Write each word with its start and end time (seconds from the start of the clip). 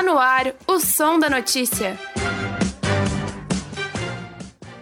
Está 0.00 0.12
no 0.14 0.18
ar 0.18 0.54
o 0.66 0.80
som 0.80 1.18
da 1.18 1.28
notícia. 1.28 1.94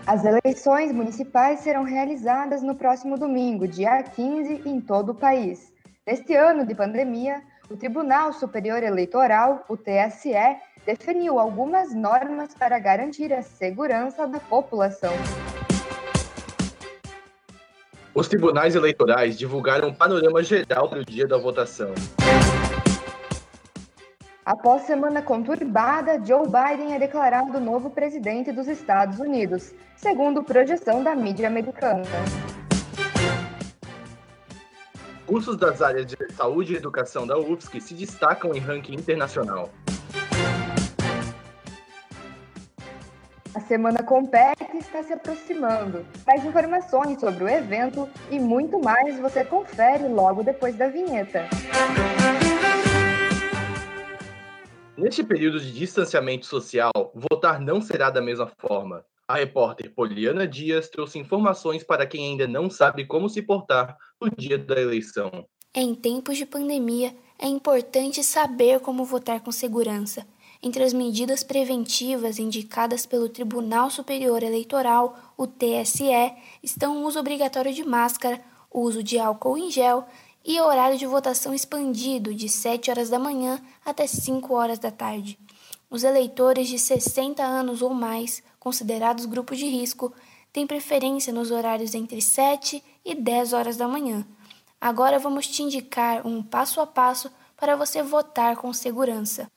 As 0.06 0.24
eleições 0.24 0.92
municipais 0.92 1.58
serão 1.58 1.82
realizadas 1.82 2.62
no 2.62 2.76
próximo 2.76 3.18
domingo, 3.18 3.66
dia 3.66 4.00
15, 4.00 4.62
em 4.64 4.80
todo 4.80 5.10
o 5.10 5.14
país. 5.16 5.72
Neste 6.06 6.36
ano 6.36 6.64
de 6.64 6.72
pandemia, 6.72 7.42
o 7.68 7.76
Tribunal 7.76 8.32
Superior 8.32 8.80
Eleitoral, 8.84 9.64
o 9.68 9.76
TSE, 9.76 10.56
definiu 10.86 11.40
algumas 11.40 11.92
normas 11.92 12.54
para 12.54 12.78
garantir 12.78 13.32
a 13.32 13.42
segurança 13.42 14.24
da 14.24 14.38
população. 14.38 15.14
Os 18.14 18.28
tribunais 18.28 18.76
eleitorais 18.76 19.36
divulgaram 19.36 19.88
um 19.88 19.94
panorama 19.94 20.44
geral 20.44 20.88
para 20.88 21.00
o 21.00 21.04
dia 21.04 21.26
da 21.26 21.38
votação. 21.38 21.92
Após 24.48 24.84
semana 24.84 25.20
conturbada, 25.20 26.18
Joe 26.24 26.46
Biden 26.46 26.94
é 26.94 26.98
declarado 26.98 27.60
novo 27.60 27.90
presidente 27.90 28.50
dos 28.50 28.66
Estados 28.66 29.20
Unidos, 29.20 29.74
segundo 29.94 30.42
projeção 30.42 31.04
da 31.04 31.14
mídia 31.14 31.48
americana. 31.48 32.02
Cursos 35.26 35.58
das 35.58 35.82
áreas 35.82 36.06
de 36.06 36.16
saúde 36.32 36.72
e 36.72 36.76
educação 36.78 37.26
da 37.26 37.38
UFSC 37.38 37.78
se 37.78 37.92
destacam 37.92 38.54
em 38.54 38.58
ranking 38.58 38.94
internacional. 38.94 39.68
A 43.54 43.60
semana 43.60 44.02
Compete 44.02 44.78
está 44.78 45.02
se 45.02 45.12
aproximando. 45.12 46.06
Mais 46.26 46.42
informações 46.42 47.20
sobre 47.20 47.44
o 47.44 47.48
evento 47.50 48.08
e 48.30 48.40
muito 48.40 48.82
mais 48.82 49.18
você 49.18 49.44
confere 49.44 50.08
logo 50.08 50.42
depois 50.42 50.74
da 50.74 50.88
vinheta. 50.88 51.46
Neste 54.98 55.22
período 55.22 55.60
de 55.60 55.70
distanciamento 55.70 56.44
social, 56.44 56.90
votar 57.14 57.60
não 57.60 57.80
será 57.80 58.10
da 58.10 58.20
mesma 58.20 58.50
forma. 58.58 59.04
A 59.28 59.36
repórter 59.36 59.94
Poliana 59.94 60.44
Dias 60.44 60.88
trouxe 60.88 61.20
informações 61.20 61.84
para 61.84 62.04
quem 62.04 62.26
ainda 62.26 62.48
não 62.48 62.68
sabe 62.68 63.06
como 63.06 63.28
se 63.28 63.40
portar 63.40 63.96
no 64.20 64.28
dia 64.28 64.58
da 64.58 64.74
eleição. 64.74 65.46
Em 65.72 65.94
tempos 65.94 66.36
de 66.36 66.44
pandemia, 66.44 67.14
é 67.38 67.46
importante 67.46 68.24
saber 68.24 68.80
como 68.80 69.04
votar 69.04 69.40
com 69.40 69.52
segurança. 69.52 70.26
Entre 70.60 70.82
as 70.82 70.92
medidas 70.92 71.44
preventivas 71.44 72.40
indicadas 72.40 73.06
pelo 73.06 73.28
Tribunal 73.28 73.90
Superior 73.90 74.42
Eleitoral, 74.42 75.16
o 75.36 75.46
TSE, 75.46 76.32
estão 76.60 76.96
o 76.98 77.06
uso 77.06 77.20
obrigatório 77.20 77.72
de 77.72 77.84
máscara, 77.84 78.40
o 78.68 78.80
uso 78.80 79.00
de 79.00 79.16
álcool 79.16 79.56
em 79.56 79.70
gel 79.70 80.04
e 80.44 80.60
horário 80.60 80.98
de 80.98 81.06
votação 81.06 81.52
expandido 81.52 82.34
de 82.34 82.48
7 82.48 82.90
horas 82.90 83.10
da 83.10 83.18
manhã 83.18 83.60
até 83.84 84.06
5 84.06 84.54
horas 84.54 84.78
da 84.78 84.90
tarde. 84.90 85.38
Os 85.90 86.04
eleitores 86.04 86.68
de 86.68 86.78
60 86.78 87.42
anos 87.42 87.82
ou 87.82 87.90
mais, 87.94 88.42
considerados 88.58 89.26
grupo 89.26 89.54
de 89.54 89.66
risco, 89.66 90.12
têm 90.52 90.66
preferência 90.66 91.32
nos 91.32 91.50
horários 91.50 91.94
entre 91.94 92.20
7 92.20 92.82
e 93.04 93.14
10 93.14 93.52
horas 93.52 93.76
da 93.76 93.88
manhã. 93.88 94.26
Agora 94.80 95.18
vamos 95.18 95.46
te 95.46 95.62
indicar 95.62 96.26
um 96.26 96.42
passo 96.42 96.80
a 96.80 96.86
passo 96.86 97.30
para 97.56 97.76
você 97.76 98.02
votar 98.02 98.56
com 98.56 98.72
segurança. 98.72 99.50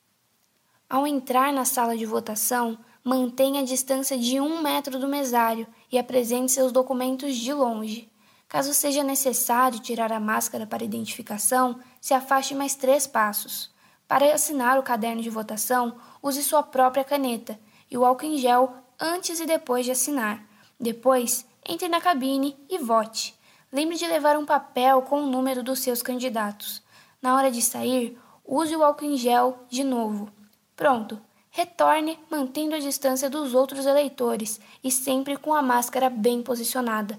Ao 0.89 1.07
entrar 1.07 1.53
na 1.53 1.63
sala 1.63 1.95
de 1.95 2.05
votação, 2.05 2.77
mantenha 3.03 3.61
a 3.61 3.65
distância 3.65 4.17
de 4.17 4.41
um 4.41 4.61
metro 4.61 4.99
do 4.99 5.07
mesário 5.07 5.65
e 5.91 5.97
apresente 5.97 6.51
seus 6.51 6.71
documentos 6.71 7.37
de 7.37 7.53
longe. 7.53 8.10
Caso 8.51 8.73
seja 8.73 9.01
necessário 9.01 9.79
tirar 9.79 10.11
a 10.11 10.19
máscara 10.19 10.67
para 10.67 10.83
identificação, 10.83 11.79
se 12.01 12.13
afaste 12.13 12.53
mais 12.53 12.75
três 12.75 13.07
passos. 13.07 13.71
Para 14.09 14.33
assinar 14.33 14.77
o 14.77 14.83
caderno 14.83 15.21
de 15.21 15.29
votação, 15.29 15.95
use 16.21 16.43
sua 16.43 16.61
própria 16.61 17.05
caneta 17.05 17.57
e 17.89 17.97
o 17.97 18.03
álcool 18.03 18.25
em 18.25 18.37
gel 18.37 18.75
antes 18.99 19.39
e 19.39 19.45
depois 19.45 19.85
de 19.85 19.91
assinar. 19.91 20.43
Depois, 20.77 21.45
entre 21.65 21.87
na 21.87 22.01
cabine 22.01 22.57
e 22.69 22.77
vote. 22.77 23.33
Lembre 23.71 23.95
de 23.95 24.05
levar 24.05 24.37
um 24.37 24.45
papel 24.45 25.01
com 25.03 25.21
o 25.21 25.27
número 25.27 25.63
dos 25.63 25.79
seus 25.79 26.01
candidatos. 26.01 26.83
Na 27.21 27.37
hora 27.37 27.49
de 27.49 27.61
sair, 27.61 28.19
use 28.43 28.75
o 28.75 28.83
álcool 28.83 29.05
em 29.05 29.15
gel 29.15 29.59
de 29.69 29.85
novo. 29.85 30.29
Pronto! 30.75 31.21
Retorne 31.51 32.19
mantendo 32.29 32.75
a 32.75 32.79
distância 32.79 33.29
dos 33.29 33.53
outros 33.53 33.85
eleitores 33.85 34.59
e 34.83 34.91
sempre 34.91 35.37
com 35.37 35.53
a 35.53 35.61
máscara 35.61 36.09
bem 36.09 36.43
posicionada. 36.43 37.17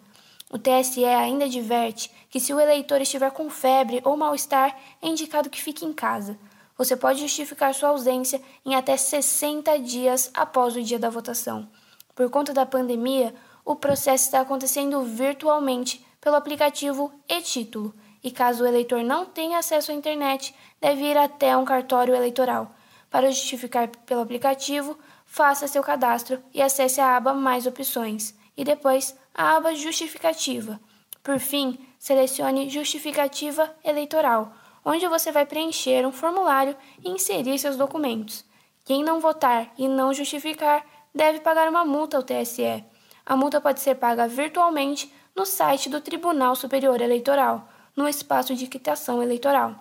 O 0.53 0.59
TSE 0.59 1.03
ainda 1.07 1.47
adverte 1.47 2.13
que 2.29 2.39
se 2.39 2.53
o 2.53 2.61
eleitor 2.61 3.01
estiver 3.01 3.31
com 3.31 3.49
febre 3.49 4.03
ou 4.05 4.19
mal-estar, 4.19 4.79
é 5.01 5.09
indicado 5.09 5.49
que 5.49 5.63
fique 5.63 5.87
em 5.87 5.95
casa. 5.95 6.39
Você 6.77 6.95
pode 6.95 7.21
justificar 7.21 7.73
sua 7.73 7.89
ausência 7.89 8.39
em 8.63 8.75
até 8.75 8.95
60 8.95 9.79
dias 9.79 10.31
após 10.35 10.77
o 10.77 10.83
dia 10.83 10.99
da 10.99 11.09
votação. 11.09 11.67
Por 12.15 12.29
conta 12.29 12.53
da 12.53 12.67
pandemia, 12.67 13.35
o 13.65 13.75
processo 13.75 14.27
está 14.27 14.41
acontecendo 14.43 15.03
virtualmente 15.03 16.05
pelo 16.21 16.37
aplicativo 16.37 17.11
e-Título, 17.27 17.95
e 18.23 18.31
caso 18.31 18.63
o 18.63 18.67
eleitor 18.67 19.03
não 19.03 19.25
tenha 19.25 19.59
acesso 19.59 19.91
à 19.91 19.95
internet, 19.95 20.55
deve 20.79 21.03
ir 21.03 21.17
até 21.17 21.57
um 21.57 21.65
cartório 21.65 22.15
eleitoral. 22.15 22.75
Para 23.11 23.31
justificar 23.31 23.89
pelo 23.89 24.21
aplicativo, 24.21 24.99
faça 25.25 25.67
seu 25.67 25.83
cadastro 25.83 26.43
e 26.53 26.61
acesse 26.61 27.01
a 27.01 27.17
aba 27.17 27.33
Mais 27.33 27.67
Opções 27.67 28.35
e 28.57 28.65
depois 28.65 29.17
a 29.35 29.57
aba 29.57 29.75
Justificativa. 29.75 30.81
Por 31.23 31.39
fim, 31.39 31.79
selecione 31.99 32.69
Justificativa 32.69 33.75
Eleitoral, 33.85 34.53
onde 34.85 35.07
você 35.07 35.31
vai 35.31 35.47
preencher 35.47 36.07
um 36.07 36.13
formulário 36.13 36.77
e 37.05 37.11
inserir 37.11 37.59
seus 37.59 37.77
documentos. 37.77 38.45
Quem 38.85 39.05
não 39.05 39.21
votar 39.21 39.73
e 39.79 39.87
não 39.87 40.13
justificar 40.13 40.85
deve 41.15 41.41
pagar 41.41 41.69
uma 41.69 41.85
multa 41.85 42.17
ao 42.17 42.23
TSE. 42.23 42.85
A 43.25 43.37
multa 43.37 43.61
pode 43.61 43.81
ser 43.81 43.95
paga 43.95 44.27
virtualmente 44.27 45.13
no 45.37 45.47
site 45.47 45.89
do 45.89 46.01
Tribunal 46.01 46.57
Superior 46.57 47.01
Eleitoral, 47.01 47.69
no 47.97 48.09
espaço 48.09 48.55
de 48.55 48.67
quitação 48.67 49.23
eleitoral. 49.23 49.77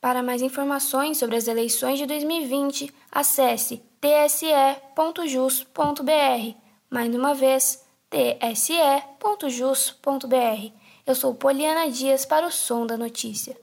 Para 0.00 0.22
mais 0.22 0.42
informações 0.42 1.18
sobre 1.18 1.36
as 1.36 1.48
eleições 1.48 1.98
de 1.98 2.06
2020, 2.06 2.92
acesse 3.10 3.82
tse.jus.br. 4.00 4.48
Mais 6.90 7.14
uma 7.14 7.34
vez, 7.34 7.84
tse.jus.br. 8.10 9.52
Eu 11.06 11.14
sou 11.14 11.34
Poliana 11.34 11.90
Dias 11.90 12.24
para 12.24 12.46
o 12.46 12.50
Som 12.50 12.86
da 12.86 12.96
Notícia. 12.96 13.54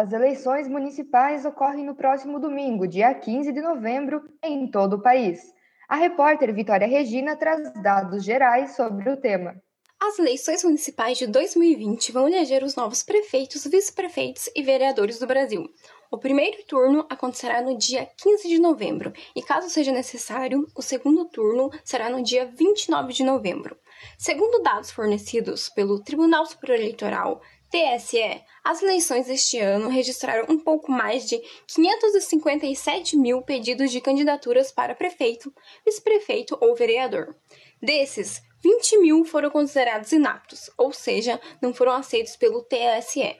As 0.00 0.12
eleições 0.12 0.68
municipais 0.68 1.44
ocorrem 1.44 1.84
no 1.84 1.94
próximo 1.94 2.38
domingo, 2.38 2.86
dia 2.86 3.12
15 3.12 3.52
de 3.52 3.60
novembro, 3.60 4.22
em 4.42 4.70
todo 4.70 4.94
o 4.94 5.02
país. 5.02 5.40
A 5.88 5.96
repórter 5.96 6.54
Vitória 6.54 6.86
Regina 6.86 7.36
traz 7.36 7.72
dados 7.82 8.24
gerais 8.24 8.76
sobre 8.76 9.10
o 9.10 9.16
tema. 9.16 9.60
As 10.00 10.18
eleições 10.18 10.64
municipais 10.64 11.18
de 11.18 11.26
2020 11.26 12.12
vão 12.12 12.26
eleger 12.26 12.62
os 12.62 12.74
novos 12.74 13.02
prefeitos, 13.02 13.66
vice-prefeitos 13.66 14.48
e 14.56 14.62
vereadores 14.62 15.18
do 15.18 15.26
Brasil. 15.26 15.68
O 16.12 16.18
primeiro 16.18 16.64
turno 16.64 17.06
acontecerá 17.08 17.62
no 17.62 17.78
dia 17.78 18.04
15 18.16 18.48
de 18.48 18.58
novembro 18.58 19.12
e, 19.34 19.40
caso 19.40 19.70
seja 19.70 19.92
necessário, 19.92 20.66
o 20.74 20.82
segundo 20.82 21.24
turno 21.26 21.70
será 21.84 22.10
no 22.10 22.20
dia 22.20 22.46
29 22.46 23.12
de 23.12 23.22
novembro. 23.22 23.78
Segundo 24.18 24.60
dados 24.60 24.90
fornecidos 24.90 25.68
pelo 25.68 26.02
Tribunal 26.02 26.44
Superior 26.46 26.80
Eleitoral, 26.80 27.40
TSE, 27.70 28.42
as 28.64 28.82
eleições 28.82 29.28
deste 29.28 29.60
ano 29.60 29.88
registraram 29.88 30.46
um 30.48 30.58
pouco 30.58 30.90
mais 30.90 31.28
de 31.28 31.40
557 31.68 33.16
mil 33.16 33.42
pedidos 33.42 33.92
de 33.92 34.00
candidaturas 34.00 34.72
para 34.72 34.96
prefeito, 34.96 35.54
vice-prefeito 35.86 36.58
ou 36.60 36.74
vereador. 36.74 37.36
Desses, 37.80 38.42
20 38.60 38.98
mil 38.98 39.24
foram 39.24 39.48
considerados 39.48 40.10
inaptos, 40.10 40.70
ou 40.76 40.92
seja, 40.92 41.40
não 41.62 41.72
foram 41.72 41.92
aceitos 41.92 42.34
pelo 42.34 42.64
TSE. 42.64 43.36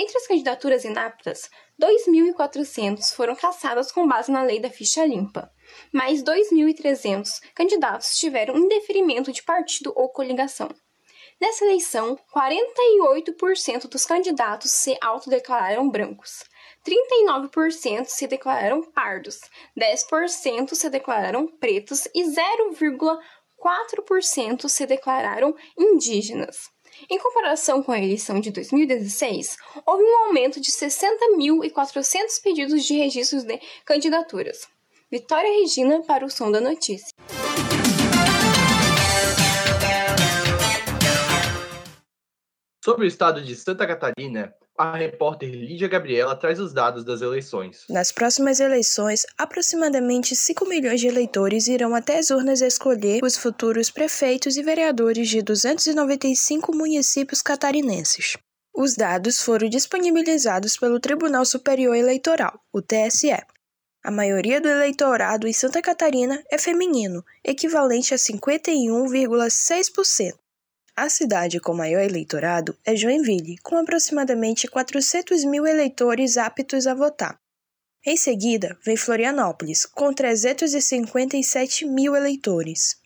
Entre 0.00 0.16
as 0.16 0.28
candidaturas 0.28 0.84
inaptas, 0.84 1.50
2.400 1.82 3.12
foram 3.16 3.34
cassadas 3.34 3.90
com 3.90 4.06
base 4.06 4.30
na 4.30 4.44
lei 4.44 4.60
da 4.60 4.70
ficha 4.70 5.04
limpa. 5.04 5.52
Mais 5.92 6.22
2.300 6.22 7.40
candidatos 7.52 8.16
tiveram 8.16 8.56
indeferimento 8.56 9.32
de 9.32 9.42
partido 9.42 9.92
ou 9.96 10.08
coligação. 10.08 10.68
Nessa 11.40 11.64
eleição, 11.64 12.16
48% 12.32 13.88
dos 13.88 14.06
candidatos 14.06 14.70
se 14.70 14.96
autodeclararam 15.00 15.90
brancos, 15.90 16.44
39% 16.86 18.06
se 18.06 18.28
declararam 18.28 18.84
pardos, 18.92 19.40
10% 19.76 20.76
se 20.76 20.88
declararam 20.88 21.48
pretos 21.48 22.06
e 22.14 22.22
0,4% 22.22 24.68
se 24.68 24.86
declararam 24.86 25.56
indígenas. 25.76 26.70
Em 27.08 27.18
comparação 27.18 27.82
com 27.82 27.92
a 27.92 27.98
eleição 27.98 28.40
de 28.40 28.50
2016, 28.50 29.56
houve 29.86 30.02
um 30.02 30.26
aumento 30.26 30.60
de 30.60 30.70
60.400 30.70 32.42
pedidos 32.42 32.84
de 32.84 32.94
registros 32.94 33.44
de 33.44 33.60
candidaturas. 33.84 34.66
Vitória 35.10 35.50
Regina 35.60 36.02
para 36.02 36.24
o 36.24 36.30
Som 36.30 36.50
da 36.50 36.60
Notícia. 36.60 37.14
Sobre 42.84 43.04
o 43.04 43.08
estado 43.08 43.42
de 43.42 43.54
Santa 43.54 43.86
Catarina, 43.86 44.52
a 44.78 44.96
repórter 44.96 45.50
Lídia 45.50 45.88
Gabriela 45.88 46.36
traz 46.36 46.60
os 46.60 46.72
dados 46.72 47.04
das 47.04 47.20
eleições. 47.20 47.84
Nas 47.90 48.12
próximas 48.12 48.60
eleições, 48.60 49.26
aproximadamente 49.36 50.36
5 50.36 50.68
milhões 50.68 51.00
de 51.00 51.08
eleitores 51.08 51.66
irão 51.66 51.96
até 51.96 52.18
as 52.18 52.30
urnas 52.30 52.60
escolher 52.60 53.24
os 53.24 53.36
futuros 53.36 53.90
prefeitos 53.90 54.56
e 54.56 54.62
vereadores 54.62 55.28
de 55.28 55.42
295 55.42 56.72
municípios 56.76 57.42
catarinenses. 57.42 58.36
Os 58.72 58.94
dados 58.94 59.40
foram 59.40 59.68
disponibilizados 59.68 60.76
pelo 60.76 61.00
Tribunal 61.00 61.44
Superior 61.44 61.96
Eleitoral, 61.96 62.60
o 62.72 62.80
TSE. 62.80 63.36
A 64.04 64.12
maioria 64.12 64.60
do 64.60 64.68
eleitorado 64.68 65.48
em 65.48 65.52
Santa 65.52 65.82
Catarina 65.82 66.40
é 66.48 66.56
feminino, 66.56 67.24
equivalente 67.44 68.14
a 68.14 68.16
51,6%. 68.16 70.38
A 71.00 71.08
cidade 71.08 71.60
com 71.60 71.74
maior 71.74 72.02
eleitorado 72.02 72.76
é 72.84 72.96
Joinville, 72.96 73.56
com 73.58 73.76
aproximadamente 73.76 74.66
400 74.66 75.44
mil 75.44 75.64
eleitores 75.64 76.36
aptos 76.36 76.88
a 76.88 76.94
votar. 76.94 77.38
Em 78.04 78.16
seguida, 78.16 78.76
vem 78.84 78.96
Florianópolis, 78.96 79.86
com 79.86 80.12
357 80.12 81.86
mil 81.86 82.16
eleitores. 82.16 82.96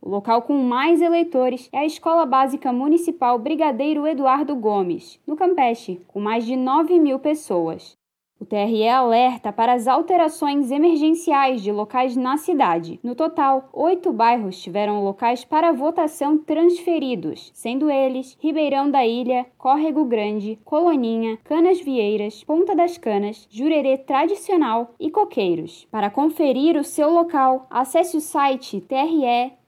O 0.00 0.08
local 0.08 0.42
com 0.42 0.54
mais 0.54 1.02
eleitores 1.02 1.68
é 1.72 1.78
a 1.78 1.86
Escola 1.86 2.24
Básica 2.24 2.72
Municipal 2.72 3.38
Brigadeiro 3.38 4.06
Eduardo 4.06 4.54
Gomes, 4.54 5.20
no 5.26 5.36
Campeche, 5.36 6.00
com 6.06 6.20
mais 6.20 6.46
de 6.46 6.56
9 6.56 7.00
mil 7.00 7.18
pessoas. 7.18 7.97
O 8.40 8.44
TRE 8.44 8.88
alerta 8.88 9.52
para 9.52 9.72
as 9.72 9.88
alterações 9.88 10.70
emergenciais 10.70 11.60
de 11.60 11.72
locais 11.72 12.16
na 12.16 12.36
cidade. 12.36 13.00
No 13.02 13.16
total, 13.16 13.68
oito 13.72 14.12
bairros 14.12 14.62
tiveram 14.62 15.02
locais 15.02 15.44
para 15.44 15.72
votação 15.72 16.38
transferidos, 16.38 17.50
sendo 17.52 17.90
eles 17.90 18.38
Ribeirão 18.40 18.88
da 18.88 19.04
Ilha, 19.04 19.44
Córrego 19.58 20.04
Grande, 20.04 20.56
Coloninha, 20.64 21.36
Canas 21.42 21.80
Vieiras, 21.80 22.44
Ponta 22.44 22.76
das 22.76 22.96
Canas, 22.96 23.44
Jurerê 23.50 23.98
Tradicional 23.98 24.94
e 25.00 25.10
Coqueiros. 25.10 25.88
Para 25.90 26.08
conferir 26.08 26.76
o 26.76 26.84
seu 26.84 27.10
local, 27.10 27.66
acesse 27.68 28.16
o 28.16 28.20
site 28.20 28.80
tre-sc.jus.br. 28.80 29.58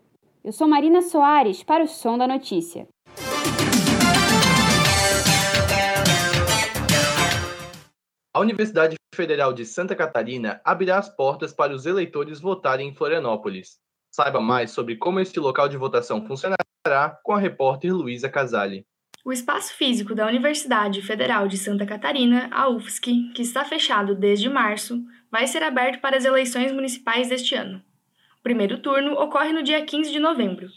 Eu 0.43 0.51
sou 0.51 0.67
Marina 0.67 1.03
Soares 1.03 1.61
para 1.61 1.83
o 1.83 1.87
Som 1.87 2.17
da 2.17 2.27
Notícia. 2.27 2.87
A 8.37 8.39
Universidade 8.39 8.95
Federal 9.15 9.51
de 9.51 9.65
Santa 9.65 9.95
Catarina 9.95 10.61
abrirá 10.63 10.99
as 10.99 11.09
portas 11.09 11.51
para 11.51 11.73
os 11.73 11.87
eleitores 11.87 12.39
votarem 12.39 12.89
em 12.89 12.93
Florianópolis. 12.93 13.79
Saiba 14.11 14.39
mais 14.39 14.69
sobre 14.69 14.95
como 14.95 15.19
este 15.19 15.39
local 15.39 15.67
de 15.67 15.75
votação 15.75 16.23
funcionará 16.23 17.19
com 17.23 17.33
a 17.33 17.39
repórter 17.39 17.91
Luísa 17.91 18.29
Casali. 18.29 18.85
O 19.25 19.33
espaço 19.33 19.73
físico 19.73 20.13
da 20.13 20.27
Universidade 20.27 21.01
Federal 21.01 21.47
de 21.47 21.57
Santa 21.57 21.83
Catarina, 21.83 22.47
a 22.51 22.69
UFSC, 22.69 23.31
que 23.33 23.41
está 23.41 23.65
fechado 23.65 24.13
desde 24.13 24.47
março, 24.47 25.03
vai 25.31 25.47
ser 25.47 25.63
aberto 25.63 25.99
para 25.99 26.15
as 26.15 26.23
eleições 26.23 26.71
municipais 26.71 27.29
deste 27.29 27.55
ano. 27.55 27.81
O 28.39 28.43
primeiro 28.43 28.77
turno 28.83 29.13
ocorre 29.13 29.51
no 29.51 29.63
dia 29.63 29.83
15 29.83 30.11
de 30.11 30.19
novembro. 30.19 30.67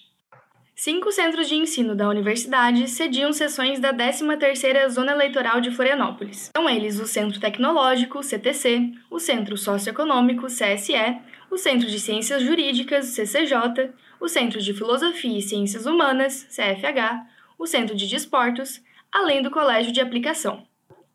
Cinco 0.82 1.12
centros 1.12 1.46
de 1.46 1.56
ensino 1.56 1.94
da 1.94 2.08
universidade 2.08 2.88
cediam 2.88 3.34
sessões 3.34 3.78
da 3.78 3.92
13ª 3.92 4.88
Zona 4.88 5.12
Eleitoral 5.12 5.60
de 5.60 5.70
Florianópolis. 5.70 6.50
São 6.56 6.70
eles 6.70 6.98
o 6.98 7.06
Centro 7.06 7.38
Tecnológico, 7.38 8.22
CTC, 8.22 8.90
o 9.10 9.18
Centro 9.18 9.58
Socioeconômico, 9.58 10.46
CSE, 10.46 11.20
o 11.50 11.58
Centro 11.58 11.86
de 11.86 12.00
Ciências 12.00 12.42
Jurídicas, 12.42 13.08
CCJ, 13.08 13.90
o 14.18 14.26
Centro 14.26 14.58
de 14.58 14.72
Filosofia 14.72 15.38
e 15.38 15.42
Ciências 15.42 15.84
Humanas, 15.84 16.44
CFH, 16.44 17.26
o 17.58 17.66
Centro 17.66 17.94
de 17.94 18.08
Desportos, 18.08 18.82
além 19.12 19.42
do 19.42 19.50
Colégio 19.50 19.92
de 19.92 20.00
Aplicação. 20.00 20.66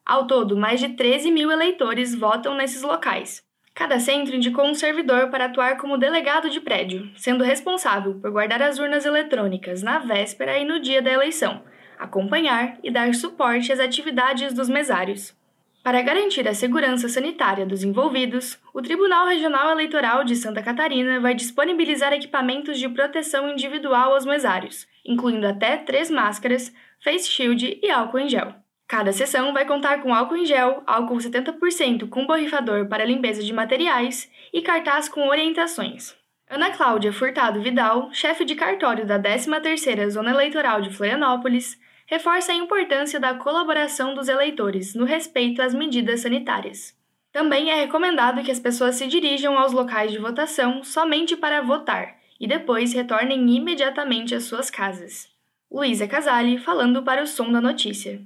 Ao 0.05 0.27
todo, 0.27 0.55
mais 0.55 0.79
de 0.79 0.89
13 0.89 1.31
mil 1.31 1.49
eleitores 1.49 2.13
votam 2.13 2.53
nesses 2.53 2.83
locais. 2.83 3.43
Cada 3.75 3.99
centro 3.99 4.33
indicou 4.33 4.65
um 4.65 4.73
servidor 4.73 5.29
para 5.29 5.45
atuar 5.45 5.75
como 5.75 5.97
delegado 5.97 6.49
de 6.49 6.61
prédio, 6.61 7.11
sendo 7.17 7.43
responsável 7.43 8.15
por 8.15 8.31
guardar 8.31 8.61
as 8.61 8.79
urnas 8.79 9.05
eletrônicas 9.05 9.83
na 9.83 9.99
véspera 9.99 10.57
e 10.57 10.63
no 10.63 10.79
dia 10.79 11.01
da 11.01 11.11
eleição, 11.11 11.61
acompanhar 11.99 12.77
e 12.81 12.89
dar 12.89 13.13
suporte 13.13 13.73
às 13.73 13.79
atividades 13.81 14.53
dos 14.53 14.69
mesários. 14.69 15.35
Para 15.83 16.01
garantir 16.01 16.47
a 16.47 16.53
segurança 16.53 17.09
sanitária 17.09 17.65
dos 17.65 17.83
envolvidos, 17.83 18.57
o 18.73 18.81
Tribunal 18.81 19.27
Regional 19.27 19.69
Eleitoral 19.69 20.23
de 20.23 20.37
Santa 20.37 20.63
Catarina 20.63 21.19
vai 21.19 21.35
disponibilizar 21.35 22.13
equipamentos 22.13 22.79
de 22.79 22.87
proteção 22.87 23.51
individual 23.51 24.13
aos 24.13 24.25
mesários, 24.25 24.87
incluindo 25.05 25.45
até 25.45 25.75
três 25.75 26.09
máscaras, 26.09 26.73
face 27.03 27.29
shield 27.29 27.77
e 27.83 27.91
álcool 27.91 28.19
em 28.19 28.29
gel. 28.29 28.64
Cada 28.87 29.11
sessão 29.11 29.51
vai 29.51 29.65
contar 29.65 30.01
com 30.01 30.13
álcool 30.13 30.37
em 30.37 30.45
gel, 30.45 30.83
álcool 30.85 31.17
70% 31.17 32.07
com 32.07 32.27
borrifador 32.27 32.87
para 32.87 33.05
limpeza 33.05 33.43
de 33.43 33.51
materiais 33.51 34.29
e 34.53 34.61
cartaz 34.61 35.09
com 35.09 35.27
orientações. 35.27 36.15
Ana 36.47 36.69
Cláudia 36.69 37.11
Furtado 37.11 37.61
Vidal, 37.61 38.09
chefe 38.13 38.45
de 38.45 38.53
cartório 38.53 39.05
da 39.05 39.19
13ª 39.19 40.07
Zona 40.09 40.29
Eleitoral 40.29 40.81
de 40.81 40.91
Florianópolis, 40.91 41.79
reforça 42.05 42.51
a 42.51 42.55
importância 42.55 43.19
da 43.19 43.33
colaboração 43.33 44.13
dos 44.13 44.27
eleitores 44.27 44.93
no 44.93 45.05
respeito 45.05 45.63
às 45.63 45.73
medidas 45.73 46.21
sanitárias. 46.21 46.95
Também 47.31 47.71
é 47.71 47.75
recomendado 47.75 48.43
que 48.43 48.51
as 48.51 48.59
pessoas 48.59 48.95
se 48.95 49.07
dirijam 49.07 49.57
aos 49.57 49.73
locais 49.73 50.11
de 50.11 50.19
votação 50.19 50.83
somente 50.83 51.35
para 51.35 51.61
votar 51.61 52.15
e 52.39 52.47
depois 52.47 52.93
retornem 52.93 53.49
imediatamente 53.55 54.35
às 54.35 54.43
suas 54.43 54.69
casas. 54.69 55.27
Luísa 55.71 56.07
Casali 56.07 56.59
falando 56.59 57.01
para 57.01 57.23
o 57.23 57.27
Som 57.27 57.51
da 57.51 57.59
Notícia. 57.59 58.21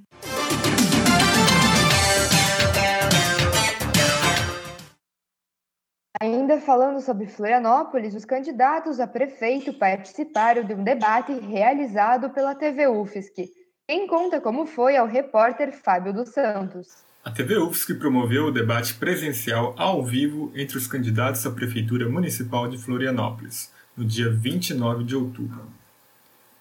Ainda 6.21 6.59
falando 6.59 6.99
sobre 6.99 7.27
Florianópolis, 7.27 8.13
os 8.13 8.25
candidatos 8.25 8.99
a 8.99 9.07
prefeito 9.07 9.73
participaram 9.73 10.63
de 10.63 10.73
um 10.73 10.83
debate 10.83 11.31
realizado 11.31 12.29
pela 12.31 12.53
TV 12.53 12.87
UFSC, 12.87 13.49
quem 13.89 14.05
conta 14.05 14.39
como 14.39 14.67
foi 14.67 14.93
é 14.93 15.01
o 15.01 15.07
repórter 15.07 15.71
Fábio 15.71 16.13
dos 16.13 16.29
Santos. 16.29 16.89
A 17.25 17.31
TV 17.31 17.57
UFSC 17.57 17.95
promoveu 17.95 18.45
o 18.45 18.51
debate 18.51 18.93
presencial 18.93 19.73
ao 19.75 20.03
vivo 20.03 20.51
entre 20.55 20.77
os 20.77 20.85
candidatos 20.85 21.43
à 21.47 21.49
Prefeitura 21.49 22.07
Municipal 22.07 22.67
de 22.67 22.77
Florianópolis, 22.77 23.73
no 23.97 24.05
dia 24.05 24.29
29 24.29 25.03
de 25.03 25.15
outubro. 25.15 25.78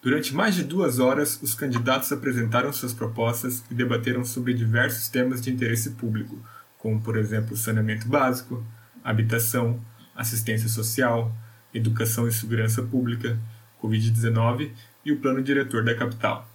Durante 0.01 0.33
mais 0.33 0.55
de 0.55 0.63
duas 0.63 0.97
horas, 0.97 1.41
os 1.41 1.53
candidatos 1.53 2.09
apresentaram 2.11 2.71
suas 2.71 2.93
propostas 2.93 3.63
e 3.69 3.73
debateram 3.73 4.23
sobre 4.23 4.53
diversos 4.53 5.09
temas 5.09 5.41
de 5.41 5.51
interesse 5.51 5.91
público, 5.91 6.39
como, 6.77 7.01
por 7.01 7.17
exemplo, 7.17 7.57
saneamento 7.57 8.07
básico, 8.07 8.65
habitação, 9.03 9.83
assistência 10.15 10.69
social, 10.69 11.35
educação 11.73 12.27
e 12.27 12.31
segurança 12.31 12.81
pública, 12.81 13.37
Covid-19 13.83 14.71
e 15.03 15.11
o 15.11 15.19
plano 15.19 15.43
diretor 15.43 15.83
da 15.83 15.93
capital. 15.93 16.49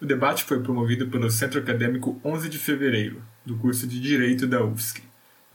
O 0.00 0.06
debate 0.06 0.44
foi 0.44 0.62
promovido 0.62 1.08
pelo 1.08 1.28
Centro 1.28 1.58
Acadêmico 1.58 2.20
11 2.24 2.48
de 2.48 2.58
Fevereiro, 2.58 3.20
do 3.44 3.56
curso 3.56 3.84
de 3.84 4.00
Direito 4.00 4.46
da 4.46 4.64
UFSC, 4.64 5.02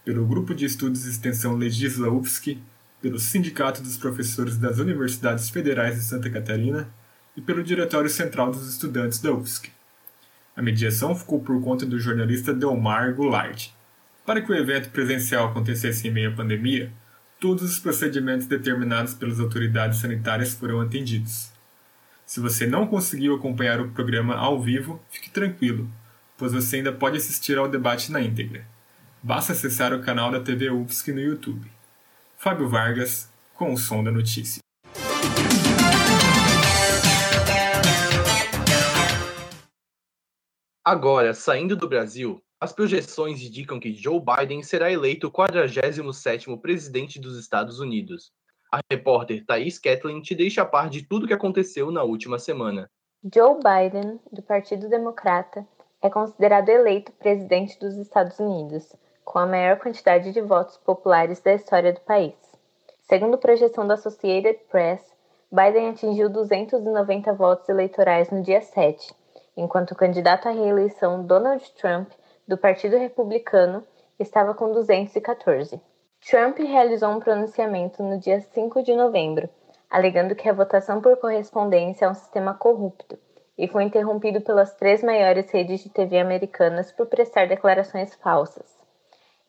pelo 0.04 0.26
Grupo 0.26 0.54
de 0.54 0.66
Estudos 0.66 1.04
de 1.04 1.10
Extensão 1.12 1.56
Legisla 1.56 2.10
UFSC, 2.10 2.60
pelo 3.04 3.20
Sindicato 3.20 3.84
dos 3.84 3.98
Professores 3.98 4.58
das 4.58 4.80
Universidades 4.80 5.50
Federais 5.50 5.96
de 5.96 6.06
Santa 6.06 6.30
Catarina 6.30 6.88
e 7.36 7.42
pelo 7.42 7.62
Diretório 7.62 8.10
Central 8.10 8.50
dos 8.50 8.66
Estudantes 8.66 9.20
da 9.20 9.34
UFSC. 9.34 9.70
A 10.56 10.62
mediação 10.62 11.14
ficou 11.14 11.42
por 11.42 11.62
conta 11.62 11.86
do 11.86 12.00
jornalista 12.00 12.54
Delmar 12.54 13.14
Goulart. 13.14 13.72
Para 14.26 14.42
que 14.42 14.50
o 14.50 14.56
evento 14.56 14.90
presencial 14.90 15.50
acontecesse 15.50 16.08
em 16.08 16.12
meio 16.12 16.32
à 16.32 16.34
pandemia, 16.34 16.94
todos 17.42 17.70
os 17.70 17.78
procedimentos 17.78 18.48
determinados 18.48 19.14
pelas 19.14 19.38
autoridades 19.38 20.00
sanitárias 20.00 20.54
foram 20.54 20.80
atendidos. 20.80 21.52
Se 22.26 22.40
você 22.40 22.66
não 22.66 22.88
conseguiu 22.88 23.36
acompanhar 23.36 23.82
o 23.82 23.92
programa 23.92 24.34
ao 24.36 24.62
vivo, 24.62 25.04
fique 25.10 25.30
tranquilo, 25.30 25.92
pois 26.38 26.54
você 26.54 26.78
ainda 26.78 26.94
pode 26.94 27.18
assistir 27.18 27.58
ao 27.58 27.68
debate 27.68 28.14
na 28.14 28.22
íntegra. 28.22 28.66
Basta 29.22 29.52
acessar 29.52 29.94
o 29.94 30.02
canal 30.02 30.32
da 30.32 30.40
TV 30.40 30.70
UFSC 30.70 31.12
no 31.12 31.20
YouTube. 31.20 31.70
Fábio 32.44 32.68
Vargas, 32.68 33.32
com 33.54 33.72
o 33.72 33.78
som 33.78 34.04
da 34.04 34.12
notícia. 34.12 34.60
Agora, 40.84 41.34
saindo 41.34 41.78
do 41.78 41.88
Brasil, 41.88 42.44
as 42.60 42.74
projeções 42.74 43.42
indicam 43.42 43.80
que 43.80 43.94
Joe 43.94 44.20
Biden 44.20 44.62
será 44.62 44.92
eleito 44.92 45.28
o 45.28 45.32
47º 45.32 46.60
presidente 46.60 47.18
dos 47.18 47.40
Estados 47.40 47.80
Unidos, 47.80 48.34
a 48.70 48.82
repórter 48.92 49.46
Thaís 49.46 49.80
Kathleen 49.80 50.22
te 50.22 50.36
deixa 50.36 50.64
a 50.64 50.66
par 50.66 50.90
de 50.90 51.02
tudo 51.02 51.26
que 51.26 51.34
aconteceu 51.34 51.92
na 51.92 52.04
última 52.04 52.38
semana. 52.38 52.90
Joe 53.34 53.56
Biden, 53.56 54.20
do 54.34 54.42
Partido 54.42 54.90
Democrata, 54.90 55.66
é 56.02 56.10
considerado 56.10 56.68
eleito 56.68 57.14
presidente 57.14 57.80
dos 57.80 57.96
Estados 57.96 58.38
Unidos, 58.38 58.94
com 59.24 59.40
a 59.40 59.46
maior 59.46 59.78
quantidade 59.80 60.32
de 60.32 60.42
votos 60.42 60.78
populares 60.78 61.40
da 61.42 61.54
história 61.54 61.94
do 61.94 62.02
país. 62.02 62.36
Segundo 63.02 63.38
projeção 63.38 63.86
da 63.86 63.96
Associated 63.96 64.60
Press, 64.70 65.02
Biden 65.52 65.90
atingiu 65.90 66.30
290 66.30 67.34
votos 67.34 67.70
eleitorais 67.70 68.32
no 68.32 68.42
dia 68.42 68.62
7, 68.62 69.14
enquanto 69.56 69.92
o 69.92 69.96
candidato 69.96 70.48
à 70.48 70.52
reeleição 70.52 71.24
Donald 71.24 71.64
Trump, 71.74 72.10
do 72.48 72.58
Partido 72.58 72.98
Republicano, 72.98 73.84
estava 74.20 74.54
com 74.54 74.72
214. 74.72 75.80
Trump 76.28 76.58
realizou 76.58 77.10
um 77.10 77.20
pronunciamento 77.20 78.02
no 78.02 78.18
dia 78.18 78.40
5 78.40 78.82
de 78.82 78.96
novembro, 78.96 79.50
alegando 79.90 80.36
que 80.36 80.50
a 80.50 80.54
votação 80.54 81.02
por 81.02 81.18
correspondência 81.18 82.06
é 82.06 82.10
um 82.10 82.16
sistema 82.16 82.54
corrupto 82.54 83.20
e 83.58 83.68
foi 83.68 83.84
interrompido 83.84 84.42
pelas 84.42 84.74
três 84.76 85.04
maiores 85.04 85.52
redes 85.52 85.84
de 85.84 85.90
TV 85.90 86.20
americanas 86.20 86.92
por 86.92 87.06
prestar 87.06 87.48
declarações 87.48 88.16
falsas. 88.16 88.73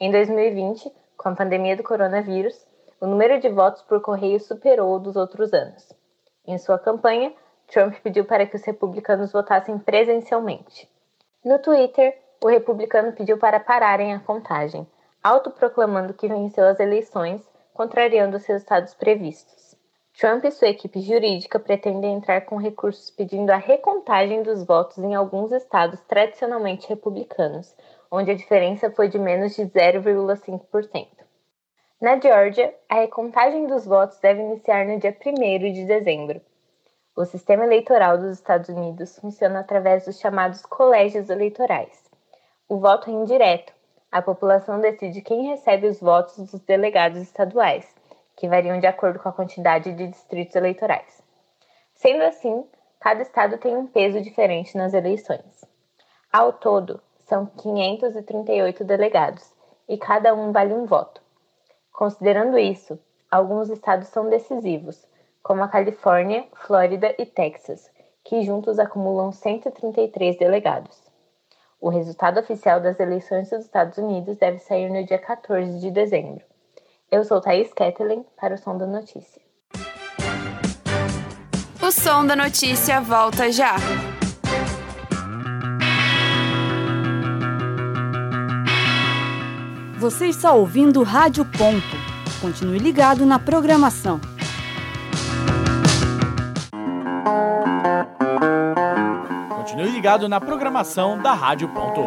Em 0.00 0.10
2020, 0.10 0.92
com 1.16 1.28
a 1.28 1.36
pandemia 1.36 1.76
do 1.76 1.84
coronavírus, 1.84 2.66
o 3.00 3.06
número 3.06 3.40
de 3.40 3.48
votos 3.48 3.80
por 3.82 4.00
correio 4.00 4.40
superou 4.40 4.96
o 4.96 4.98
dos 4.98 5.14
outros 5.14 5.52
anos. 5.52 5.92
Em 6.44 6.58
sua 6.58 6.80
campanha, 6.80 7.32
Trump 7.68 7.94
pediu 8.02 8.24
para 8.24 8.44
que 8.44 8.56
os 8.56 8.64
republicanos 8.64 9.30
votassem 9.30 9.78
presencialmente. 9.78 10.90
No 11.44 11.60
Twitter, 11.60 12.18
o 12.42 12.48
republicano 12.48 13.12
pediu 13.12 13.38
para 13.38 13.60
pararem 13.60 14.12
a 14.12 14.18
contagem, 14.18 14.84
autoproclamando 15.22 16.12
que 16.12 16.26
venceu 16.26 16.66
as 16.66 16.80
eleições, 16.80 17.48
contrariando 17.72 18.36
os 18.36 18.44
resultados 18.44 18.94
previstos. 18.94 19.76
Trump 20.18 20.44
e 20.44 20.50
sua 20.50 20.68
equipe 20.68 21.00
jurídica 21.00 21.58
pretendem 21.58 22.14
entrar 22.14 22.42
com 22.42 22.56
recursos 22.56 23.10
pedindo 23.10 23.50
a 23.50 23.56
recontagem 23.56 24.42
dos 24.42 24.64
votos 24.64 24.98
em 24.98 25.14
alguns 25.14 25.52
estados 25.52 26.00
tradicionalmente 26.02 26.88
republicanos, 26.88 27.74
onde 28.14 28.30
a 28.30 28.36
diferença 28.36 28.92
foi 28.92 29.08
de 29.08 29.18
menos 29.18 29.56
de 29.56 29.62
0,5%. 29.62 31.08
Na 32.00 32.20
Geórgia, 32.20 32.72
a 32.88 33.00
recontagem 33.00 33.66
dos 33.66 33.84
votos 33.84 34.20
deve 34.20 34.40
iniciar 34.40 34.86
no 34.86 35.00
dia 35.00 35.16
1 35.26 35.72
de 35.72 35.84
dezembro. 35.84 36.40
O 37.16 37.24
sistema 37.24 37.64
eleitoral 37.64 38.16
dos 38.16 38.34
Estados 38.34 38.68
Unidos 38.68 39.18
funciona 39.18 39.60
através 39.60 40.04
dos 40.04 40.20
chamados 40.20 40.62
colégios 40.62 41.28
eleitorais. 41.28 42.04
O 42.68 42.78
voto 42.78 43.10
é 43.10 43.12
indireto, 43.12 43.72
a 44.12 44.22
população 44.22 44.80
decide 44.80 45.20
quem 45.20 45.48
recebe 45.48 45.88
os 45.88 45.98
votos 45.98 46.36
dos 46.36 46.60
delegados 46.60 47.20
estaduais, 47.20 47.84
que 48.36 48.46
variam 48.46 48.78
de 48.78 48.86
acordo 48.86 49.18
com 49.18 49.28
a 49.28 49.32
quantidade 49.32 49.92
de 49.92 50.06
distritos 50.06 50.54
eleitorais. 50.54 51.20
Sendo 51.94 52.22
assim, 52.22 52.64
cada 53.00 53.22
estado 53.22 53.58
tem 53.58 53.76
um 53.76 53.88
peso 53.88 54.20
diferente 54.20 54.76
nas 54.76 54.94
eleições. 54.94 55.64
Ao 56.32 56.52
todo, 56.52 57.02
são 57.24 57.46
538 57.46 58.84
delegados, 58.84 59.52
e 59.88 59.98
cada 59.98 60.34
um 60.34 60.52
vale 60.52 60.72
um 60.72 60.86
voto. 60.86 61.20
Considerando 61.92 62.58
isso, 62.58 62.98
alguns 63.30 63.68
estados 63.68 64.08
são 64.08 64.28
decisivos, 64.28 65.06
como 65.42 65.62
a 65.62 65.68
Califórnia, 65.68 66.46
Flórida 66.54 67.14
e 67.18 67.26
Texas, 67.26 67.90
que 68.24 68.42
juntos 68.42 68.78
acumulam 68.78 69.30
133 69.30 70.38
delegados. 70.38 71.02
O 71.80 71.90
resultado 71.90 72.40
oficial 72.40 72.80
das 72.80 72.98
eleições 72.98 73.50
dos 73.50 73.60
Estados 73.60 73.98
Unidos 73.98 74.38
deve 74.38 74.58
sair 74.58 74.88
no 74.88 75.04
dia 75.04 75.18
14 75.18 75.78
de 75.78 75.90
dezembro. 75.90 76.42
Eu 77.10 77.22
sou 77.24 77.40
Thaís 77.40 77.72
Kettelen 77.74 78.24
para 78.40 78.54
o 78.54 78.58
Som 78.58 78.78
da 78.78 78.86
Notícia. 78.86 79.42
O 81.82 81.92
Som 81.92 82.26
da 82.26 82.34
Notícia 82.34 83.00
volta 83.02 83.52
já. 83.52 83.76
Você 90.04 90.26
está 90.26 90.52
ouvindo 90.52 91.02
Rádio 91.02 91.46
Ponto. 91.46 91.96
Continue 92.38 92.78
ligado 92.78 93.24
na 93.24 93.38
programação. 93.38 94.20
Continue 99.48 99.90
ligado 99.90 100.28
na 100.28 100.38
programação 100.42 101.18
da 101.22 101.32
Rádio 101.32 101.70
Ponto 101.70 102.02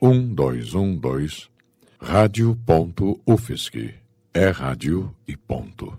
Um, 0.00 0.32
dois. 0.32 0.70
212 0.70 1.48
rádio.ufsc. 2.00 3.94
É 4.32 4.50
rádio 4.50 5.12
e 5.26 5.36
ponto. 5.36 5.96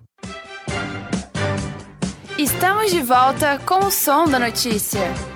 Estamos 2.37 2.89
de 2.89 3.01
volta 3.01 3.59
com 3.65 3.79
o 3.79 3.91
som 3.91 4.25
da 4.25 4.39
notícia. 4.39 5.34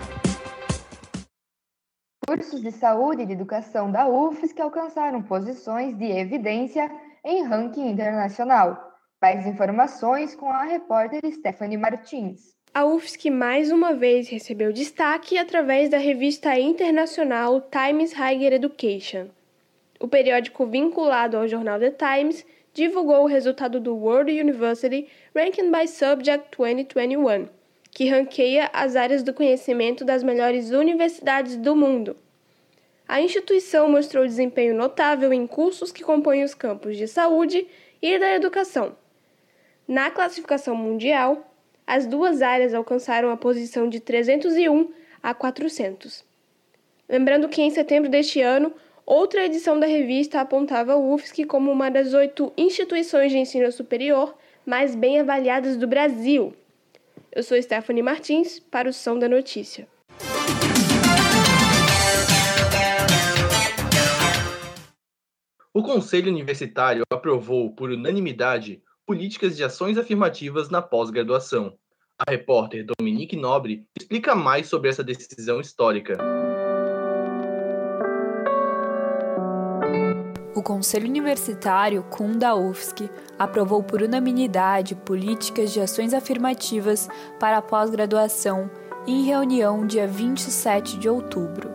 Cursos 2.29 2.61
de 2.61 2.71
saúde 2.71 3.23
e 3.23 3.25
de 3.25 3.33
educação 3.33 3.91
da 3.91 4.07
UFSC 4.07 4.61
alcançaram 4.61 5.19
posições 5.19 5.97
de 5.97 6.05
evidência 6.11 6.87
em 7.25 7.43
ranking 7.43 7.89
internacional. 7.89 8.93
Mais 9.19 9.47
informações 9.47 10.35
com 10.35 10.47
a 10.47 10.61
repórter 10.61 11.21
Stephanie 11.33 11.75
Martins. 11.75 12.53
A 12.71 12.85
UFSC 12.85 13.31
mais 13.31 13.71
uma 13.71 13.95
vez 13.95 14.29
recebeu 14.29 14.71
destaque 14.71 15.39
através 15.39 15.89
da 15.89 15.97
revista 15.97 16.55
internacional 16.59 17.61
Times 17.61 18.13
Higher 18.13 18.53
Education. 18.53 19.29
O 19.99 20.07
periódico 20.07 20.67
vinculado 20.67 21.35
ao 21.35 21.47
jornal 21.47 21.79
The 21.79 21.89
Times 21.89 22.45
divulgou 22.75 23.23
o 23.23 23.27
resultado 23.27 23.79
do 23.79 23.95
World 23.95 24.31
University 24.39 25.07
Ranking 25.35 25.71
by 25.71 25.87
Subject 25.87 26.55
2021, 26.55 27.49
que 27.99 28.07
ranqueia 28.07 28.69
as 28.71 28.95
áreas 28.95 29.23
do 29.23 29.33
conhecimento 29.33 30.05
das 30.05 30.23
melhores 30.23 30.71
universidades 30.71 31.57
do 31.57 31.75
mundo. 31.75 32.15
A 33.05 33.21
instituição 33.21 33.91
mostrou 33.91 34.25
desempenho 34.25 34.73
notável 34.73 35.33
em 35.33 35.45
cursos 35.45 35.91
que 35.91 36.01
compõem 36.01 36.45
os 36.45 36.53
campos 36.53 36.95
de 36.95 37.09
saúde 37.09 37.67
e 38.01 38.17
da 38.17 38.33
educação. 38.33 38.95
Na 39.85 40.09
classificação 40.09 40.77
mundial, 40.77 41.53
as 41.85 42.07
duas 42.07 42.41
áreas 42.41 42.73
alcançaram 42.73 43.31
a 43.31 43.35
posição 43.35 43.89
de 43.89 43.99
301 43.99 44.93
a 45.21 45.33
400. 45.33 46.23
Lembrando 47.09 47.49
que 47.49 47.61
em 47.61 47.69
setembro 47.69 48.09
deste 48.09 48.39
ano, 48.39 48.73
outra 49.05 49.43
edição 49.43 49.77
da 49.77 49.87
revista 49.87 50.39
apontava 50.39 50.95
o 50.95 51.13
UFSC 51.13 51.43
como 51.43 51.69
uma 51.69 51.91
das 51.91 52.13
oito 52.13 52.53
instituições 52.55 53.29
de 53.29 53.39
ensino 53.39 53.69
superior 53.73 54.37
mais 54.65 54.95
bem 54.95 55.19
avaliadas 55.19 55.75
do 55.75 55.85
Brasil. 55.85 56.53
Eu 57.31 57.43
sou 57.43 57.61
Stephanie 57.61 58.01
Martins, 58.01 58.59
para 58.59 58.89
o 58.89 58.93
Som 58.93 59.19
da 59.19 59.29
Notícia. 59.29 59.87
O 65.71 65.83
Conselho 65.83 66.31
Universitário 66.31 67.03
aprovou, 67.11 67.71
por 67.75 67.91
unanimidade, 67.91 68.81
políticas 69.05 69.55
de 69.55 69.63
ações 69.63 69.97
afirmativas 69.97 70.71
na 70.71 70.81
pós-graduação. 70.81 71.77
A 72.17 72.31
repórter 72.31 72.83
Dominique 72.97 73.37
Nobre 73.37 73.85
explica 73.97 74.33
mais 74.33 74.67
sobre 74.67 74.89
essa 74.89 75.03
decisão 75.03 75.61
histórica. 75.61 76.17
O 80.59 80.61
Conselho 80.61 81.07
Universitário 81.07 82.03
CUM 82.09 82.37
da 82.37 82.53
UFSC 82.53 83.09
aprovou 83.39 83.81
por 83.81 84.01
unanimidade 84.01 84.93
políticas 84.93 85.71
de 85.71 85.79
ações 85.79 86.13
afirmativas 86.13 87.07
para 87.39 87.59
a 87.59 87.61
pós-graduação 87.61 88.69
em 89.07 89.23
reunião 89.23 89.87
dia 89.87 90.05
27 90.05 90.99
de 90.99 91.07
outubro. 91.07 91.71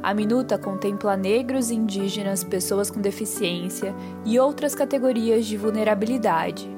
A 0.00 0.14
minuta 0.14 0.56
contempla 0.56 1.16
negros, 1.16 1.72
indígenas, 1.72 2.44
pessoas 2.44 2.92
com 2.92 3.00
deficiência 3.00 3.92
e 4.24 4.38
outras 4.38 4.72
categorias 4.72 5.44
de 5.44 5.56
vulnerabilidade. 5.56 6.70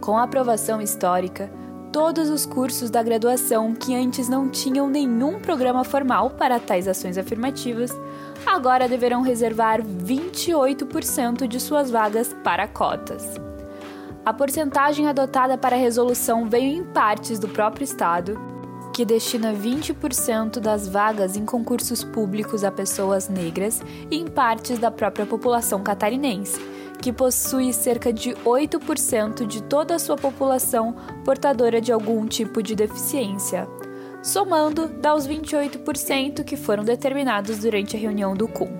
Com 0.00 0.16
a 0.16 0.22
aprovação 0.22 0.80
histórica, 0.80 1.50
todos 1.92 2.30
os 2.30 2.46
cursos 2.46 2.88
da 2.88 3.02
graduação 3.02 3.74
que 3.74 3.96
antes 3.96 4.28
não 4.28 4.48
tinham 4.48 4.88
nenhum 4.88 5.40
programa 5.40 5.82
formal 5.82 6.30
para 6.30 6.60
tais 6.60 6.86
ações 6.86 7.18
afirmativas, 7.18 7.90
agora 8.46 8.88
deverão 8.88 9.22
reservar 9.22 9.82
28% 9.82 11.46
de 11.46 11.60
suas 11.60 11.90
vagas 11.90 12.34
para 12.44 12.66
cotas. 12.66 13.40
A 14.24 14.32
porcentagem 14.32 15.06
adotada 15.06 15.58
para 15.58 15.76
a 15.76 15.78
resolução 15.78 16.48
veio 16.48 16.78
em 16.78 16.84
partes 16.84 17.38
do 17.38 17.48
próprio 17.48 17.84
Estado 17.84 18.54
que 18.94 19.04
destina 19.04 19.52
20% 19.52 20.60
das 20.60 20.88
vagas 20.88 21.36
em 21.36 21.44
concursos 21.44 22.04
públicos 22.04 22.62
a 22.62 22.70
pessoas 22.70 23.28
negras 23.28 23.82
e 24.08 24.16
em 24.16 24.28
partes 24.28 24.78
da 24.78 24.88
própria 24.88 25.26
população 25.26 25.82
catarinense, 25.82 26.60
que 27.02 27.12
possui 27.12 27.72
cerca 27.72 28.12
de 28.12 28.30
8% 28.30 29.48
de 29.48 29.64
toda 29.64 29.96
a 29.96 29.98
sua 29.98 30.16
população 30.16 30.94
portadora 31.24 31.80
de 31.80 31.90
algum 31.90 32.24
tipo 32.24 32.62
de 32.62 32.76
deficiência. 32.76 33.68
Somando, 34.24 34.88
dá 34.88 35.14
os 35.14 35.28
28% 35.28 36.42
que 36.44 36.56
foram 36.56 36.82
determinados 36.82 37.58
durante 37.58 37.94
a 37.94 37.98
reunião 37.98 38.34
do 38.34 38.48
CUM. 38.48 38.70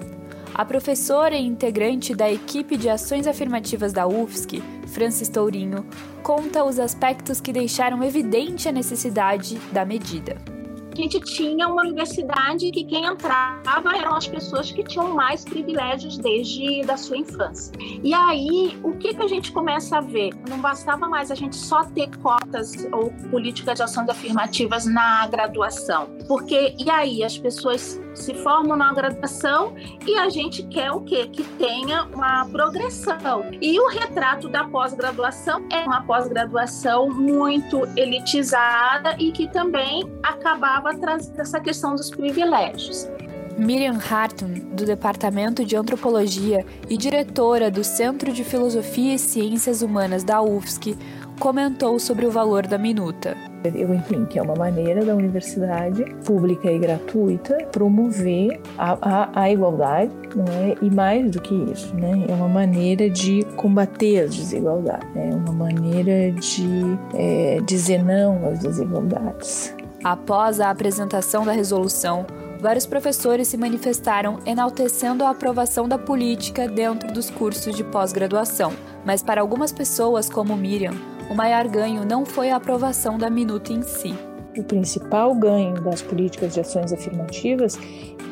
A 0.55 0.65
professora 0.65 1.35
e 1.35 1.45
integrante 1.45 2.15
da 2.15 2.33
equipe 2.33 2.79
de 2.79 2.89
ações 2.89 3.27
afirmativas 3.27 3.93
da 3.93 4.07
UFSC, 4.07 4.63
Francis 4.87 5.29
Tourinho, 5.29 5.85
conta 6.23 6.65
os 6.65 6.79
aspectos 6.79 7.43
que 7.43 7.53
deixaram 7.53 8.03
evidente 8.03 8.71
a 8.71 8.73
necessidade 8.73 9.57
da 9.71 9.85
medida. 9.85 10.54
A 10.95 10.97
gente 10.97 11.19
tinha 11.19 11.67
uma 11.67 11.83
universidade 11.83 12.71
que 12.71 12.85
quem 12.85 13.05
entrava 13.05 13.97
eram 13.97 14.15
as 14.15 14.29
pessoas 14.29 14.71
que 14.71 14.85
tinham 14.85 15.13
mais 15.13 15.45
privilégios 15.45 16.17
desde 16.17 16.83
da 16.83 16.97
sua 16.97 17.17
infância. 17.17 17.73
E 17.81 18.15
aí, 18.15 18.79
o 18.81 18.93
que, 18.93 19.13
que 19.13 19.21
a 19.21 19.27
gente 19.27 19.51
começa 19.51 19.99
a 19.99 20.01
ver? 20.01 20.31
Não 20.49 20.61
bastava 20.61 21.09
mais 21.09 21.33
a 21.33 21.35
gente 21.35 21.57
só 21.57 21.83
ter 21.83 22.09
cotas 22.19 22.87
ou 22.93 23.11
políticas 23.29 23.75
de 23.75 23.83
ações 23.83 24.09
afirmativas 24.09 24.87
na 24.87 25.27
graduação. 25.27 26.17
Porque, 26.29 26.77
e 26.79 26.89
aí, 26.89 27.25
as 27.25 27.37
pessoas 27.37 28.01
se 28.15 28.35
formam 28.35 28.77
na 28.77 28.93
graduação 28.93 29.75
e 30.07 30.17
a 30.17 30.29
gente 30.29 30.63
quer 30.65 30.91
o 30.91 31.01
quê? 31.01 31.29
Que 31.33 31.45
tenha 31.45 32.05
uma 32.15 32.47
progressão. 32.47 33.45
E 33.61 33.79
o 33.79 33.89
retrato 33.89 34.49
da 34.49 34.65
pós-graduação 34.65 35.67
é 35.71 35.85
uma 35.85 36.03
pós-graduação 36.03 37.11
muito 37.11 37.87
elitizada 37.97 39.17
e 39.19 39.33
que 39.33 39.49
também 39.49 40.05
acabava 40.23 40.95
trazendo 40.97 41.41
essa 41.41 41.61
questão 41.61 41.95
dos 41.95 42.11
privilégios. 42.11 43.09
Miriam 43.57 43.99
Hartung, 43.99 44.61
do 44.75 44.85
Departamento 44.85 45.65
de 45.65 45.77
Antropologia 45.77 46.67
e 46.89 46.97
diretora 46.97 47.71
do 47.71 47.85
Centro 47.85 48.33
de 48.33 48.43
Filosofia 48.43 49.15
e 49.15 49.19
Ciências 49.19 49.81
Humanas 49.81 50.25
da 50.25 50.43
UFSC, 50.43 50.97
comentou 51.39 51.99
sobre 52.01 52.27
o 52.27 52.31
valor 52.31 52.67
da 52.67 52.79
minuta. 52.79 53.54
Eu 53.73 53.95
entendo 53.95 54.27
que 54.27 54.39
é 54.39 54.43
uma 54.43 54.55
maneira 54.55 55.05
da 55.05 55.15
universidade 55.15 56.05
pública 56.25 56.71
e 56.71 56.79
gratuita 56.79 57.57
promover 57.73 58.61
a, 58.77 58.99
a, 59.01 59.43
a 59.43 59.51
igualdade, 59.51 60.13
não 60.37 60.45
é? 60.53 60.77
E 60.83 60.91
mais 60.91 61.31
do 61.31 61.41
que 61.41 61.55
isso, 61.55 61.95
né? 61.95 62.27
É 62.29 62.35
uma 62.35 62.49
maneira 62.49 63.09
de 63.09 63.43
combater 63.57 64.25
as 64.25 64.37
desigualdades, 64.37 65.09
é 65.17 65.35
uma 65.35 65.53
maneira 65.53 66.31
de 66.33 66.99
é, 67.15 67.61
dizer 67.65 68.05
não 68.05 68.47
às 68.49 68.59
desigualdades. 68.59 69.75
Após 70.03 70.61
a 70.61 70.69
apresentação 70.69 71.47
da 71.47 71.53
resolução, 71.53 72.27
vários 72.61 72.85
professores 72.85 73.49
se 73.49 73.57
manifestaram 73.57 74.39
enaltecendo 74.45 75.25
a 75.25 75.31
aprovação 75.31 75.89
da 75.89 75.97
política 75.97 76.69
dentro 76.69 77.11
dos 77.11 77.31
cursos 77.31 77.75
de 77.75 77.83
pós-graduação. 77.83 78.73
Mas 79.05 79.23
para 79.23 79.41
algumas 79.41 79.73
pessoas, 79.73 80.29
como 80.29 80.55
Miriam, 80.55 80.95
o 81.31 81.35
maior 81.35 81.67
ganho 81.69 82.05
não 82.05 82.25
foi 82.25 82.51
a 82.51 82.57
aprovação 82.57 83.19
da 83.19 83.31
minuta 83.31 83.73
em 83.73 83.83
si. 83.83 84.15
O 84.57 84.63
principal 84.63 85.35
ganho 85.35 85.81
das 85.83 86.01
políticas 86.01 86.55
de 86.55 86.61
ações 86.61 86.93
afirmativas 86.93 87.79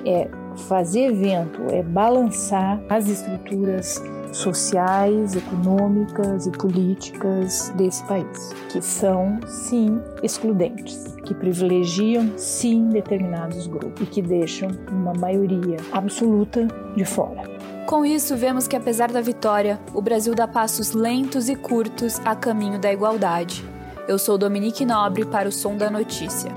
é 0.07 0.28
fazer 0.68 1.07
evento, 1.07 1.62
é 1.70 1.83
balançar 1.83 2.81
as 2.88 3.09
estruturas 3.09 4.00
sociais, 4.33 5.37
econômicas 5.37 6.46
e 6.46 6.50
políticas 6.50 7.72
desse 7.76 8.02
país, 8.05 8.52
que 8.70 8.81
são, 8.81 9.38
sim, 9.46 10.00
excludentes, 10.22 11.16
que 11.24 11.35
privilegiam, 11.35 12.33
sim, 12.37 12.88
determinados 12.88 13.66
grupos 13.66 14.07
e 14.07 14.11
que 14.11 14.22
deixam 14.22 14.70
uma 14.90 15.12
maioria 15.12 15.76
absoluta 15.92 16.66
de 16.96 17.05
fora. 17.05 17.51
Com 17.86 18.06
isso, 18.06 18.36
vemos 18.36 18.66
que 18.66 18.76
apesar 18.76 19.10
da 19.10 19.20
vitória, 19.20 19.78
o 19.92 20.00
Brasil 20.00 20.34
dá 20.34 20.46
passos 20.46 20.92
lentos 20.92 21.48
e 21.48 21.56
curtos 21.56 22.20
a 22.24 22.34
caminho 22.34 22.78
da 22.78 22.92
igualdade. 22.92 23.64
Eu 24.08 24.18
sou 24.18 24.38
Dominique 24.38 24.84
Nobre 24.86 25.26
para 25.26 25.48
o 25.48 25.52
Som 25.52 25.76
da 25.76 25.90
Notícia. 25.90 26.50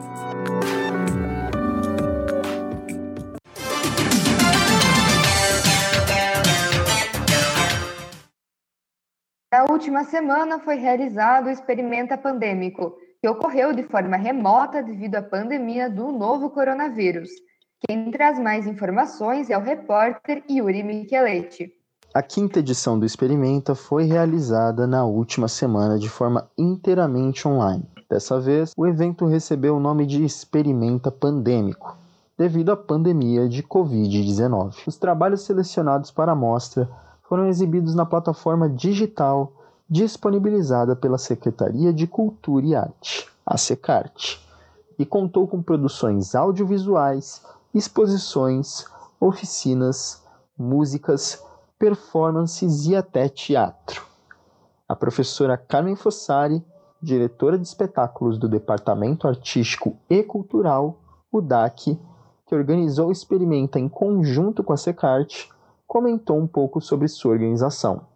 Na 9.52 9.66
última 9.70 10.04
semana 10.04 10.60
foi 10.60 10.76
realizado 10.76 11.48
o 11.48 11.50
Experimenta 11.50 12.18
Pandêmico, 12.18 12.96
que 13.22 13.28
ocorreu 13.28 13.74
de 13.74 13.84
forma 13.84 14.18
remota 14.18 14.84
devido 14.84 15.16
à 15.16 15.22
pandemia 15.22 15.90
do 15.90 16.12
novo 16.12 16.50
coronavírus. 16.50 17.30
Quem 17.88 18.10
traz 18.10 18.40
mais 18.40 18.66
informações 18.66 19.52
é 19.52 19.58
o 19.58 19.62
repórter 19.62 20.44
Yuri 20.50 20.82
Micheletti. 20.82 21.72
A 22.12 22.24
quinta 22.24 22.60
edição 22.60 22.98
do 22.98 23.06
Experimenta 23.06 23.76
foi 23.76 24.06
realizada 24.06 24.88
na 24.88 25.06
última 25.06 25.48
semana 25.48 26.00
de 26.00 26.10
forma 26.10 26.50
inteiramente 26.58 27.48
online. 27.48 27.84
Dessa 28.10 28.40
vez, 28.40 28.72
o 28.76 28.88
evento 28.88 29.28
recebeu 29.28 29.76
o 29.76 29.80
nome 29.80 30.08
de 30.08 30.24
Experimenta 30.24 31.12
Pandêmico. 31.12 31.96
devido 32.38 32.72
à 32.72 32.76
pandemia 32.76 33.48
de 33.48 33.64
Covid-19. 33.64 34.88
Os 34.88 34.98
trabalhos 34.98 35.44
selecionados 35.44 36.12
para 36.12 36.34
a 36.34 36.36
mostra 36.36 36.90
foram 37.30 37.48
exibidos 37.48 37.96
na 37.96 38.06
plataforma 38.06 38.68
digital 38.68 39.54
disponibilizada 39.90 40.96
pela 40.96 41.18
Secretaria 41.18 41.94
de 41.94 42.08
Cultura 42.08 42.66
e 42.66 42.76
Arte, 42.76 43.30
a 43.46 43.58
SECART, 43.58 44.40
e 44.98 45.06
contou 45.06 45.48
com 45.48 45.62
produções 45.62 46.36
audiovisuais, 46.36 47.42
exposições, 47.76 48.86
oficinas, 49.20 50.24
músicas, 50.58 51.44
performances 51.78 52.88
e 52.88 52.96
até 52.96 53.28
teatro. 53.28 54.02
A 54.88 54.96
professora 54.96 55.58
Carmen 55.58 55.98
Fossari, 55.98 56.64
diretora 57.02 57.58
de 57.58 57.68
espetáculos 57.68 58.40
do 58.40 58.48
Departamento 58.48 59.28
Artístico 59.28 59.98
e 60.10 60.24
Cultural, 60.24 60.98
o 61.30 61.42
DAC, 61.42 62.00
que 62.48 62.56
organizou 62.56 63.10
o 63.10 63.12
experimento 63.12 63.78
em 63.78 63.90
conjunto 63.90 64.64
com 64.64 64.72
a 64.72 64.78
Secart, 64.78 65.50
comentou 65.86 66.40
um 66.40 66.48
pouco 66.48 66.80
sobre 66.80 67.10
sua 67.10 67.34
organização. 67.34 68.08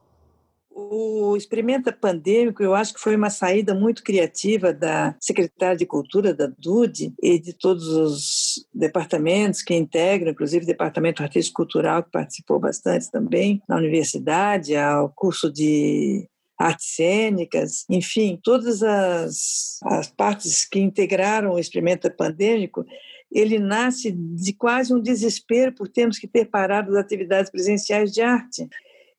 O 0.72 1.36
Experimenta 1.36 1.92
Pandêmico, 1.92 2.64
eu 2.64 2.74
acho 2.74 2.94
que 2.94 3.00
foi 3.00 3.16
uma 3.16 3.30
saída 3.30 3.76
muito 3.76 4.02
criativa 4.02 4.74
da 4.74 5.16
secretária 5.20 5.76
de 5.76 5.86
Cultura, 5.86 6.34
da 6.34 6.48
DUD, 6.48 7.14
e 7.22 7.38
de 7.38 7.54
todos 7.54 7.88
os 7.90 8.49
departamentos 8.74 9.62
que 9.62 9.74
integram, 9.74 10.32
inclusive 10.32 10.64
o 10.64 10.68
Departamento 10.68 11.22
Artístico 11.24 11.58
Cultural, 11.58 12.04
que 12.04 12.12
participou 12.12 12.60
bastante 12.60 13.10
também 13.12 13.62
na 13.68 13.78
universidade, 13.78 14.76
ao 14.76 15.10
curso 15.10 15.52
de 15.52 16.28
artes 16.58 16.88
cênicas, 16.96 17.86
enfim, 17.90 18.38
todas 18.44 18.84
as, 18.84 19.80
as 19.84 20.12
partes 20.12 20.66
que 20.66 20.80
integraram 20.80 21.54
o 21.54 21.60
Experimenta 21.60 22.12
Pandêmico, 22.12 22.86
ele 23.32 23.60
nasce 23.60 24.12
de 24.12 24.52
quase 24.54 24.94
um 24.94 25.00
desespero 25.00 25.72
por 25.74 25.88
termos 25.88 26.20
que 26.20 26.28
ter 26.28 26.46
parado 26.46 26.92
as 26.92 26.98
atividades 26.98 27.50
presenciais 27.50 28.12
de 28.12 28.22
arte. 28.22 28.68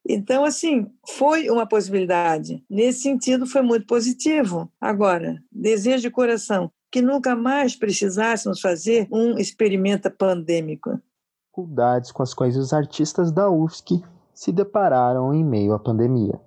Então, 0.06 0.44
assim, 0.44 0.86
foi 1.08 1.48
uma 1.48 1.66
possibilidade. 1.66 2.62
Nesse 2.68 3.00
sentido, 3.00 3.46
foi 3.46 3.62
muito 3.62 3.86
positivo. 3.86 4.70
Agora, 4.80 5.42
desejo 5.50 6.02
de 6.02 6.10
coração 6.10 6.70
que 6.90 7.00
nunca 7.00 7.36
mais 7.36 7.76
precisássemos 7.76 8.60
fazer 8.60 9.06
um 9.12 9.38
experimento 9.38 10.10
pandêmico. 10.10 11.00
Dificuldades 11.46 12.10
com 12.10 12.22
as 12.22 12.34
quais 12.34 12.56
os 12.56 12.72
artistas 12.72 13.30
da 13.30 13.48
UFSC 13.48 14.02
se 14.34 14.50
depararam 14.50 15.32
em 15.32 15.44
meio 15.44 15.72
à 15.72 15.78
pandemia. 15.78 16.40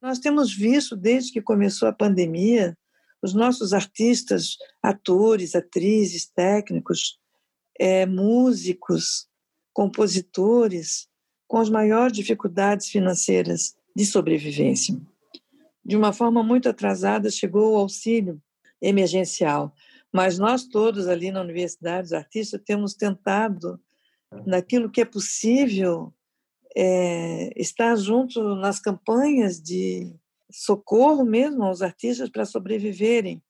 Nós 0.00 0.18
temos 0.18 0.54
visto, 0.54 0.96
desde 0.96 1.32
que 1.32 1.42
começou 1.42 1.88
a 1.88 1.92
pandemia, 1.92 2.76
os 3.20 3.34
nossos 3.34 3.72
artistas, 3.72 4.56
atores, 4.82 5.54
atrizes, 5.54 6.26
técnicos, 6.26 7.18
é, 7.78 8.06
músicos, 8.06 9.26
compositores, 9.72 11.08
com 11.46 11.58
as 11.58 11.68
maiores 11.68 12.12
dificuldades 12.12 12.88
financeiras 12.88 13.74
de 13.94 14.06
sobrevivência. 14.06 14.96
De 15.84 15.96
uma 15.96 16.12
forma 16.12 16.42
muito 16.42 16.68
atrasada, 16.68 17.30
chegou 17.30 17.72
o 17.72 17.76
auxílio 17.76 18.40
emergencial, 18.80 19.72
mas 20.12 20.38
nós 20.38 20.64
todos 20.64 21.06
ali 21.06 21.30
na 21.30 21.40
universidade, 21.40 22.06
os 22.06 22.12
artistas, 22.12 22.60
temos 22.64 22.94
tentado, 22.94 23.78
naquilo 24.46 24.90
que 24.90 25.00
é 25.00 25.04
possível, 25.04 26.12
é, 26.76 27.50
estar 27.60 27.96
junto 27.96 28.54
nas 28.56 28.78
campanhas 28.80 29.60
de 29.60 30.14
socorro 30.50 31.24
mesmo 31.24 31.64
aos 31.64 31.82
artistas 31.82 32.28
para 32.30 32.44
sobreviverem. 32.44 33.42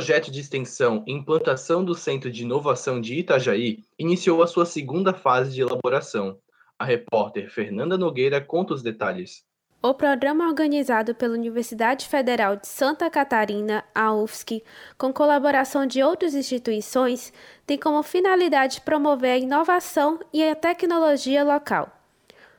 Projeto 0.00 0.30
de 0.30 0.40
extensão 0.40 1.04
e 1.06 1.12
implantação 1.12 1.84
do 1.84 1.94
Centro 1.94 2.32
de 2.32 2.42
Inovação 2.42 3.02
de 3.02 3.16
Itajaí 3.16 3.84
iniciou 3.98 4.42
a 4.42 4.46
sua 4.46 4.64
segunda 4.64 5.12
fase 5.12 5.52
de 5.52 5.60
elaboração. 5.60 6.38
A 6.78 6.86
repórter 6.86 7.50
Fernanda 7.50 7.98
Nogueira 7.98 8.40
conta 8.40 8.72
os 8.72 8.82
detalhes. 8.82 9.44
O 9.82 9.92
programa 9.92 10.48
organizado 10.48 11.14
pela 11.14 11.34
Universidade 11.34 12.08
Federal 12.08 12.56
de 12.56 12.66
Santa 12.66 13.10
Catarina, 13.10 13.84
a 13.94 14.14
UFSC, 14.14 14.64
com 14.96 15.12
colaboração 15.12 15.84
de 15.84 16.02
outras 16.02 16.34
instituições, 16.34 17.30
tem 17.66 17.76
como 17.76 18.02
finalidade 18.02 18.80
promover 18.80 19.32
a 19.32 19.38
inovação 19.38 20.18
e 20.32 20.42
a 20.42 20.56
tecnologia 20.56 21.44
local. 21.44 21.94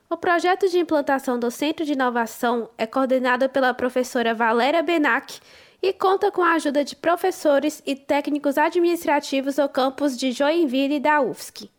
O 0.07 0.15
projeto 0.15 0.69
de 0.69 0.77
implantação 0.77 1.39
do 1.39 1.49
Centro 1.49 1.83
de 1.83 1.93
Inovação 1.93 2.69
é 2.77 2.85
coordenado 2.85 3.49
pela 3.49 3.73
professora 3.73 4.35
Valéria 4.35 4.83
Benac 4.83 5.39
e 5.81 5.91
conta 5.91 6.31
com 6.31 6.43
a 6.43 6.53
ajuda 6.53 6.83
de 6.83 6.95
professores 6.95 7.81
e 7.85 7.95
técnicos 7.95 8.57
administrativos 8.57 9.55
do 9.55 9.67
campus 9.67 10.15
de 10.15 10.31
Joinville 10.31 10.99
da 10.99 11.21
UFSC. 11.21 11.69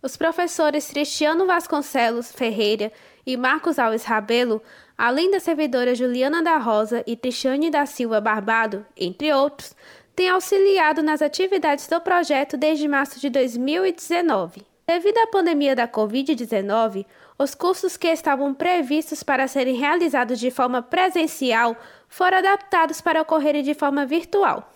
Os 0.00 0.16
professores 0.16 0.88
Cristiano 0.88 1.44
Vasconcelos 1.44 2.30
Ferreira 2.30 2.92
e 3.26 3.36
Marcos 3.36 3.78
Alves 3.78 4.04
Rabelo, 4.04 4.62
além 4.96 5.30
da 5.30 5.40
servidora 5.40 5.94
Juliana 5.94 6.40
da 6.40 6.56
Rosa 6.56 7.02
e 7.04 7.16
Cristiane 7.16 7.68
da 7.68 7.84
Silva 7.84 8.20
Barbado, 8.20 8.86
entre 8.96 9.32
outros, 9.32 9.74
têm 10.14 10.28
auxiliado 10.28 11.02
nas 11.02 11.20
atividades 11.20 11.88
do 11.88 12.00
projeto 12.00 12.56
desde 12.56 12.86
março 12.86 13.18
de 13.18 13.28
2019. 13.28 14.64
Devido 14.86 15.18
à 15.18 15.26
pandemia 15.26 15.76
da 15.76 15.86
Covid-19, 15.86 17.04
os 17.38 17.54
cursos 17.54 17.96
que 17.96 18.08
estavam 18.08 18.54
previstos 18.54 19.22
para 19.22 19.46
serem 19.46 19.76
realizados 19.76 20.40
de 20.40 20.50
forma 20.50 20.80
presencial 20.80 21.76
foram 22.08 22.38
adaptados 22.38 23.00
para 23.00 23.22
ocorrerem 23.22 23.62
de 23.62 23.74
forma 23.74 24.06
virtual. 24.06 24.72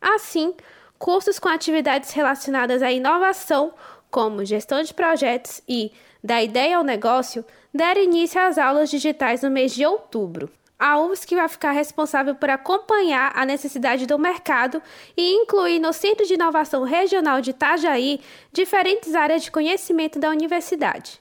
Assim, 0.00 0.54
cursos 0.98 1.38
com 1.38 1.48
atividades 1.48 2.12
relacionadas 2.12 2.82
à 2.82 2.90
inovação, 2.90 3.72
como 4.10 4.44
gestão 4.44 4.82
de 4.82 4.94
projetos 4.94 5.60
e 5.68 5.92
da 6.22 6.42
ideia 6.42 6.78
ao 6.78 6.84
negócio, 6.84 7.44
deram 7.72 8.02
início 8.02 8.40
às 8.40 8.58
aulas 8.58 8.90
digitais 8.90 9.42
no 9.42 9.50
mês 9.50 9.74
de 9.74 9.84
outubro. 9.84 10.50
A 10.78 11.00
UFSC 11.00 11.34
vai 11.34 11.48
ficar 11.48 11.72
responsável 11.72 12.36
por 12.36 12.48
acompanhar 12.48 13.32
a 13.34 13.44
necessidade 13.44 14.06
do 14.06 14.16
mercado 14.16 14.80
e 15.16 15.34
incluir 15.34 15.80
no 15.80 15.92
Centro 15.92 16.24
de 16.24 16.34
Inovação 16.34 16.84
Regional 16.84 17.40
de 17.40 17.50
Itajaí 17.50 18.20
diferentes 18.52 19.14
áreas 19.16 19.42
de 19.42 19.50
conhecimento 19.50 20.20
da 20.20 20.30
universidade. 20.30 21.20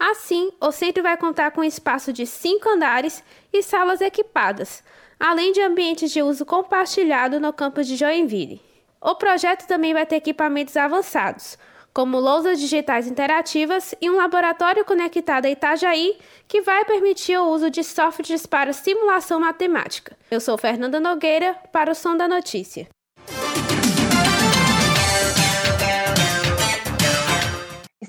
Assim, 0.00 0.50
o 0.58 0.72
centro 0.72 1.02
vai 1.02 1.14
contar 1.18 1.50
com 1.50 1.60
um 1.60 1.64
espaço 1.64 2.10
de 2.10 2.24
cinco 2.24 2.70
andares 2.70 3.22
e 3.52 3.62
salas 3.62 4.00
equipadas, 4.00 4.82
além 5.18 5.52
de 5.52 5.60
ambientes 5.60 6.10
de 6.10 6.22
uso 6.22 6.46
compartilhado 6.46 7.38
no 7.38 7.52
campus 7.52 7.86
de 7.86 7.96
Joinville. 7.96 8.62
O 8.98 9.14
projeto 9.14 9.66
também 9.66 9.92
vai 9.92 10.06
ter 10.06 10.16
equipamentos 10.16 10.74
avançados, 10.74 11.58
como 11.92 12.18
lousas 12.18 12.58
digitais 12.58 13.06
interativas 13.06 13.94
e 14.00 14.08
um 14.08 14.16
laboratório 14.16 14.86
conectado 14.86 15.44
a 15.44 15.50
Itajaí, 15.50 16.16
que 16.48 16.62
vai 16.62 16.82
permitir 16.86 17.36
o 17.36 17.50
uso 17.50 17.68
de 17.68 17.84
softwares 17.84 18.46
para 18.46 18.72
simulação 18.72 19.38
matemática. 19.38 20.16
Eu 20.30 20.40
sou 20.40 20.56
Fernanda 20.56 20.98
Nogueira, 20.98 21.54
para 21.70 21.92
o 21.92 21.94
Som 21.94 22.16
da 22.16 22.26
Notícia. 22.26 22.88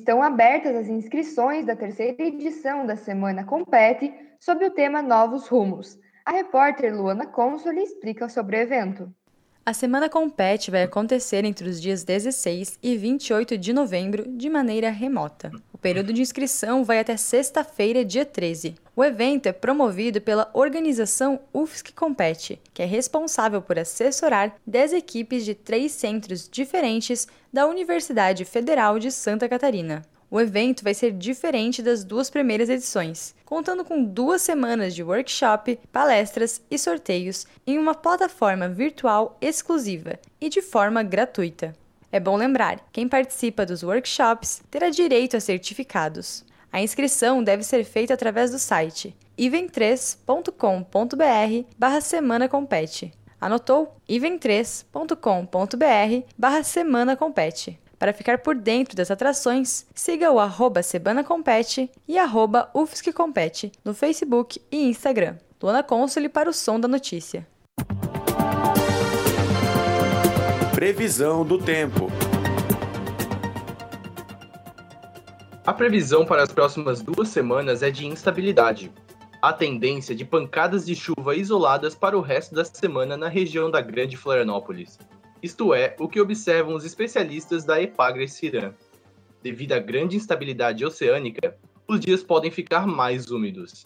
Estão 0.01 0.23
abertas 0.23 0.75
as 0.75 0.87
inscrições 0.87 1.63
da 1.63 1.75
terceira 1.75 2.23
edição 2.23 2.87
da 2.87 2.95
Semana 2.95 3.43
Compete 3.43 4.11
sob 4.39 4.65
o 4.65 4.71
tema 4.71 4.99
Novos 4.99 5.47
Rumos. 5.47 5.95
A 6.25 6.31
repórter 6.31 6.91
Luana 6.91 7.27
Consoli 7.27 7.83
explica 7.83 8.27
sobre 8.27 8.57
o 8.57 8.61
evento. 8.61 9.13
A 9.63 9.73
Semana 9.73 10.09
Compete 10.09 10.71
vai 10.71 10.81
acontecer 10.81 11.45
entre 11.45 11.69
os 11.69 11.79
dias 11.79 12.03
16 12.03 12.79
e 12.81 12.97
28 12.97 13.59
de 13.59 13.71
novembro 13.71 14.27
de 14.27 14.49
maneira 14.49 14.89
remota. 14.89 15.51
O 15.71 15.77
período 15.77 16.11
de 16.11 16.19
inscrição 16.19 16.83
vai 16.83 16.99
até 16.99 17.15
sexta-feira, 17.15 18.03
dia 18.03 18.25
13. 18.25 18.73
O 18.95 19.03
evento 19.03 19.45
é 19.45 19.51
promovido 19.51 20.19
pela 20.19 20.49
organização 20.53 21.39
UFSC 21.53 21.93
Compete, 21.93 22.59
que 22.73 22.81
é 22.81 22.85
responsável 22.85 23.61
por 23.61 23.77
assessorar 23.77 24.55
10 24.65 24.93
equipes 24.93 25.45
de 25.45 25.53
três 25.53 25.91
centros 25.91 26.49
diferentes 26.49 27.27
da 27.53 27.67
Universidade 27.67 28.45
Federal 28.45 28.97
de 28.97 29.11
Santa 29.11 29.47
Catarina. 29.47 30.01
O 30.31 30.39
evento 30.39 30.81
vai 30.81 30.93
ser 30.93 31.11
diferente 31.11 31.83
das 31.83 32.05
duas 32.05 32.29
primeiras 32.29 32.69
edições, 32.69 33.35
contando 33.43 33.83
com 33.83 34.01
duas 34.01 34.41
semanas 34.41 34.95
de 34.95 35.03
workshop, 35.03 35.77
palestras 35.91 36.61
e 36.71 36.79
sorteios 36.79 37.45
em 37.67 37.77
uma 37.77 37.93
plataforma 37.93 38.69
virtual 38.69 39.37
exclusiva 39.41 40.17
e 40.39 40.47
de 40.47 40.61
forma 40.61 41.03
gratuita. 41.03 41.75
É 42.09 42.17
bom 42.17 42.37
lembrar, 42.37 42.79
quem 42.93 43.09
participa 43.09 43.65
dos 43.65 43.83
workshops 43.83 44.63
terá 44.71 44.89
direito 44.89 45.35
a 45.35 45.41
certificados. 45.41 46.45
A 46.71 46.81
inscrição 46.81 47.43
deve 47.43 47.63
ser 47.63 47.83
feita 47.83 48.13
através 48.13 48.51
do 48.51 48.59
site 48.59 49.13
ivem3.com.br 49.37 51.67
barra 51.77 51.99
semana 51.99 52.47
compete. 52.47 53.11
Anotou? 53.39 53.97
ivem3.com.br 54.07 56.27
barra 56.37 56.63
semana 56.63 57.17
compete. 57.17 57.80
Para 58.01 58.13
ficar 58.13 58.39
por 58.39 58.55
dentro 58.55 58.95
das 58.95 59.11
atrações, 59.11 59.85
siga 59.93 60.31
o 60.31 60.39
arroba 60.39 60.81
Sebana 60.81 61.23
Compete 61.23 61.87
e 62.07 62.17
arroba 62.17 62.67
UFSC 62.73 63.13
Compete 63.13 63.71
no 63.85 63.93
Facebook 63.93 64.59
e 64.71 64.89
Instagram. 64.89 65.35
Luana 65.61 65.83
Console 65.83 66.27
para 66.27 66.49
o 66.49 66.53
Som 66.53 66.79
da 66.79 66.87
Notícia. 66.87 67.47
Previsão 70.73 71.45
do 71.45 71.59
tempo. 71.59 72.11
A 75.63 75.71
previsão 75.71 76.25
para 76.25 76.41
as 76.41 76.51
próximas 76.51 77.03
duas 77.03 77.27
semanas 77.27 77.83
é 77.83 77.91
de 77.91 78.07
instabilidade. 78.07 78.91
A 79.39 79.53
tendência 79.53 80.15
de 80.15 80.25
pancadas 80.25 80.87
de 80.87 80.95
chuva 80.95 81.35
isoladas 81.35 81.93
para 81.93 82.17
o 82.17 82.21
resto 82.21 82.55
da 82.55 82.65
semana 82.65 83.15
na 83.15 83.27
região 83.27 83.69
da 83.69 83.79
Grande 83.79 84.17
Florianópolis. 84.17 84.97
Isto 85.41 85.73
é, 85.73 85.95
o 85.99 86.07
que 86.07 86.21
observam 86.21 86.75
os 86.75 86.85
especialistas 86.85 87.65
da 87.65 87.81
Epagres 87.81 88.33
Ciran. 88.33 88.73
Devido 89.41 89.73
à 89.73 89.79
grande 89.79 90.15
instabilidade 90.15 90.85
oceânica, 90.85 91.57
os 91.87 91.99
dias 91.99 92.21
podem 92.21 92.51
ficar 92.51 92.85
mais 92.85 93.31
úmidos. 93.31 93.85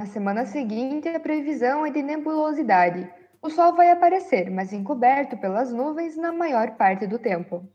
Na 0.00 0.06
semana 0.06 0.46
seguinte, 0.46 1.06
a 1.08 1.20
previsão 1.20 1.84
é 1.84 1.90
de 1.90 2.02
nebulosidade. 2.02 3.08
O 3.42 3.50
sol 3.50 3.74
vai 3.74 3.90
aparecer, 3.90 4.50
mas 4.50 4.72
encoberto 4.72 5.36
pelas 5.36 5.70
nuvens 5.70 6.16
na 6.16 6.32
maior 6.32 6.76
parte 6.76 7.06
do 7.06 7.18
tempo. 7.18 7.68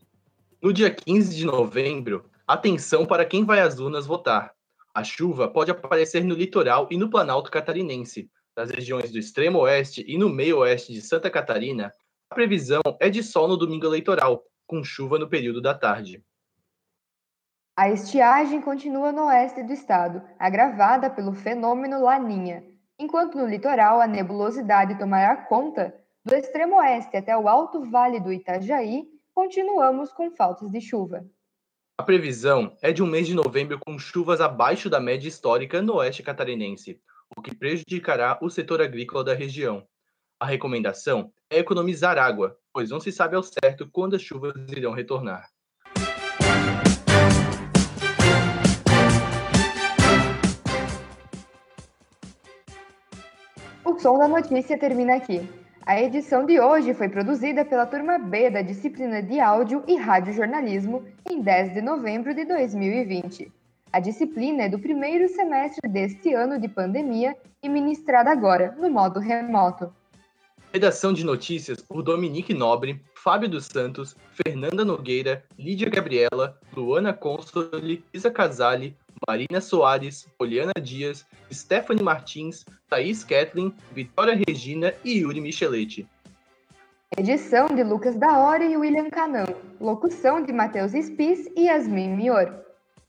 No 0.60 0.72
dia 0.72 0.90
15 0.90 1.34
de 1.34 1.46
novembro, 1.46 2.24
atenção 2.46 3.06
para 3.06 3.24
quem 3.24 3.44
vai 3.44 3.60
às 3.60 3.78
urnas 3.78 4.04
votar. 4.04 4.52
A 4.92 5.04
chuva 5.04 5.48
pode 5.48 5.70
aparecer 5.70 6.24
no 6.24 6.34
litoral 6.34 6.88
e 6.90 6.96
no 6.98 7.08
Planalto 7.08 7.50
Catarinense. 7.50 8.28
Nas 8.54 8.70
regiões 8.70 9.10
do 9.10 9.18
extremo 9.18 9.60
oeste 9.60 10.04
e 10.06 10.18
no 10.18 10.28
meio 10.28 10.58
oeste 10.58 10.92
de 10.92 11.00
Santa 11.00 11.30
Catarina, 11.30 11.94
a 12.32 12.34
previsão 12.34 12.80
é 12.98 13.10
de 13.10 13.22
sol 13.22 13.46
no 13.46 13.58
domingo 13.58 13.84
eleitoral, 13.84 14.42
com 14.66 14.82
chuva 14.82 15.18
no 15.18 15.28
período 15.28 15.60
da 15.60 15.74
tarde. 15.74 16.24
A 17.76 17.90
estiagem 17.90 18.62
continua 18.62 19.12
no 19.12 19.26
oeste 19.26 19.62
do 19.62 19.70
estado, 19.70 20.22
agravada 20.38 21.10
pelo 21.10 21.34
fenômeno 21.34 22.02
Laninha, 22.02 22.64
enquanto 22.98 23.36
no 23.36 23.46
litoral 23.46 24.00
a 24.00 24.06
nebulosidade 24.06 24.98
tomará 24.98 25.36
conta, 25.44 25.94
do 26.24 26.34
extremo 26.34 26.76
oeste 26.76 27.18
até 27.18 27.36
o 27.36 27.46
alto 27.46 27.84
vale 27.90 28.18
do 28.18 28.32
Itajaí, 28.32 29.04
continuamos 29.34 30.10
com 30.10 30.30
faltas 30.30 30.70
de 30.70 30.80
chuva. 30.80 31.26
A 31.98 32.02
previsão 32.02 32.74
é 32.80 32.92
de 32.92 33.02
um 33.02 33.06
mês 33.06 33.26
de 33.26 33.34
novembro 33.34 33.78
com 33.78 33.98
chuvas 33.98 34.40
abaixo 34.40 34.88
da 34.88 34.98
média 34.98 35.28
histórica 35.28 35.82
no 35.82 35.96
oeste 35.96 36.22
catarinense, 36.22 36.98
o 37.36 37.42
que 37.42 37.54
prejudicará 37.54 38.38
o 38.40 38.48
setor 38.48 38.80
agrícola 38.80 39.22
da 39.22 39.34
região. 39.34 39.86
A 40.40 40.46
recomendação 40.46 41.30
é 41.52 41.58
economizar 41.58 42.16
água, 42.16 42.56
pois 42.72 42.88
não 42.88 42.98
se 42.98 43.12
sabe 43.12 43.36
ao 43.36 43.42
certo 43.42 43.86
quando 43.92 44.16
as 44.16 44.22
chuvas 44.22 44.54
irão 44.70 44.92
retornar. 44.92 45.48
O 53.84 53.98
Som 53.98 54.18
da 54.18 54.26
Notícia 54.26 54.78
termina 54.78 55.16
aqui. 55.16 55.46
A 55.84 56.00
edição 56.00 56.46
de 56.46 56.58
hoje 56.58 56.94
foi 56.94 57.08
produzida 57.08 57.64
pela 57.64 57.84
turma 57.84 58.18
B 58.18 58.48
da 58.48 58.62
disciplina 58.62 59.22
de 59.22 59.38
Áudio 59.38 59.84
e 59.86 59.96
Radiojornalismo 59.96 61.04
em 61.28 61.42
10 61.42 61.74
de 61.74 61.82
novembro 61.82 62.34
de 62.34 62.44
2020. 62.44 63.52
A 63.92 64.00
disciplina 64.00 64.62
é 64.62 64.68
do 64.68 64.78
primeiro 64.78 65.28
semestre 65.28 65.86
deste 65.90 66.32
ano 66.32 66.58
de 66.58 66.68
pandemia 66.68 67.36
e 67.62 67.68
ministrada 67.68 68.30
agora, 68.30 68.74
no 68.78 68.88
modo 68.88 69.20
remoto. 69.20 69.92
Redação 70.72 71.12
de 71.12 71.22
notícias 71.22 71.82
por 71.82 72.02
Dominique 72.02 72.54
Nobre, 72.54 72.98
Fábio 73.14 73.46
dos 73.46 73.66
Santos, 73.66 74.16
Fernanda 74.32 74.82
Nogueira, 74.82 75.44
Lídia 75.58 75.90
Gabriela, 75.90 76.58
Luana 76.74 77.12
Consoli, 77.12 78.02
Isa 78.10 78.30
Casale, 78.30 78.96
Marina 79.28 79.60
Soares, 79.60 80.26
Poliana 80.38 80.72
Dias, 80.80 81.26
Stephanie 81.52 82.02
Martins, 82.02 82.64
Thaís 82.88 83.22
Kathleen, 83.22 83.74
Vitória 83.92 84.40
Regina 84.48 84.94
e 85.04 85.18
Yuri 85.18 85.42
Micheletti. 85.42 86.08
Edição 87.18 87.66
de 87.66 87.84
Lucas 87.84 88.16
da 88.16 88.38
Hora 88.38 88.64
e 88.64 88.74
William 88.74 89.10
Canão. 89.10 89.54
Locução 89.78 90.42
de 90.42 90.54
Matheus 90.54 90.92
Spis 90.92 91.50
e 91.54 91.66
Yasmin 91.66 92.16
Mior. 92.16 92.50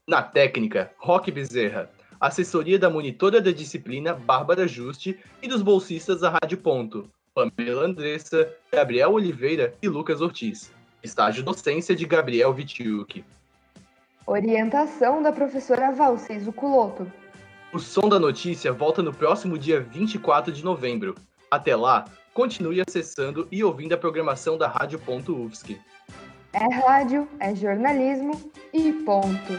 Na 0.05 0.21
técnica, 0.21 0.91
Roque 0.97 1.31
Bezerra. 1.31 1.89
Assessoria 2.19 2.77
da 2.77 2.89
monitora 2.89 3.39
da 3.39 3.51
disciplina, 3.51 4.13
Bárbara 4.13 4.67
Juste, 4.67 5.17
e 5.41 5.47
dos 5.47 5.61
bolsistas 5.61 6.19
da 6.19 6.29
Rádio 6.29 6.57
Ponto. 6.57 7.09
Pamela 7.33 7.85
Andressa, 7.85 8.53
Gabriel 8.71 9.11
Oliveira 9.13 9.73
e 9.81 9.89
Lucas 9.89 10.21
Ortiz. 10.21 10.71
Estágio 11.01 11.43
docência 11.43 11.95
de 11.95 12.05
Gabriel 12.05 12.53
Vitiuk. 12.53 13.25
Orientação 14.25 15.21
da 15.21 15.31
professora 15.31 15.91
Valcis 15.91 16.47
Culoto. 16.55 17.11
O 17.73 17.79
Som 17.79 18.07
da 18.07 18.19
Notícia 18.19 18.71
volta 18.71 19.01
no 19.01 19.11
próximo 19.11 19.57
dia 19.57 19.81
24 19.81 20.53
de 20.53 20.63
novembro. 20.63 21.15
Até 21.49 21.75
lá, 21.75 22.05
continue 22.33 22.81
acessando 22.81 23.47
e 23.51 23.63
ouvindo 23.63 23.93
a 23.93 23.97
programação 23.97 24.57
da 24.57 24.67
Rádio.UFSC. 24.67 25.81
É 26.53 26.75
rádio, 26.87 27.27
é 27.39 27.55
jornalismo 27.55 28.39
e 28.71 28.93
ponto. 28.93 29.53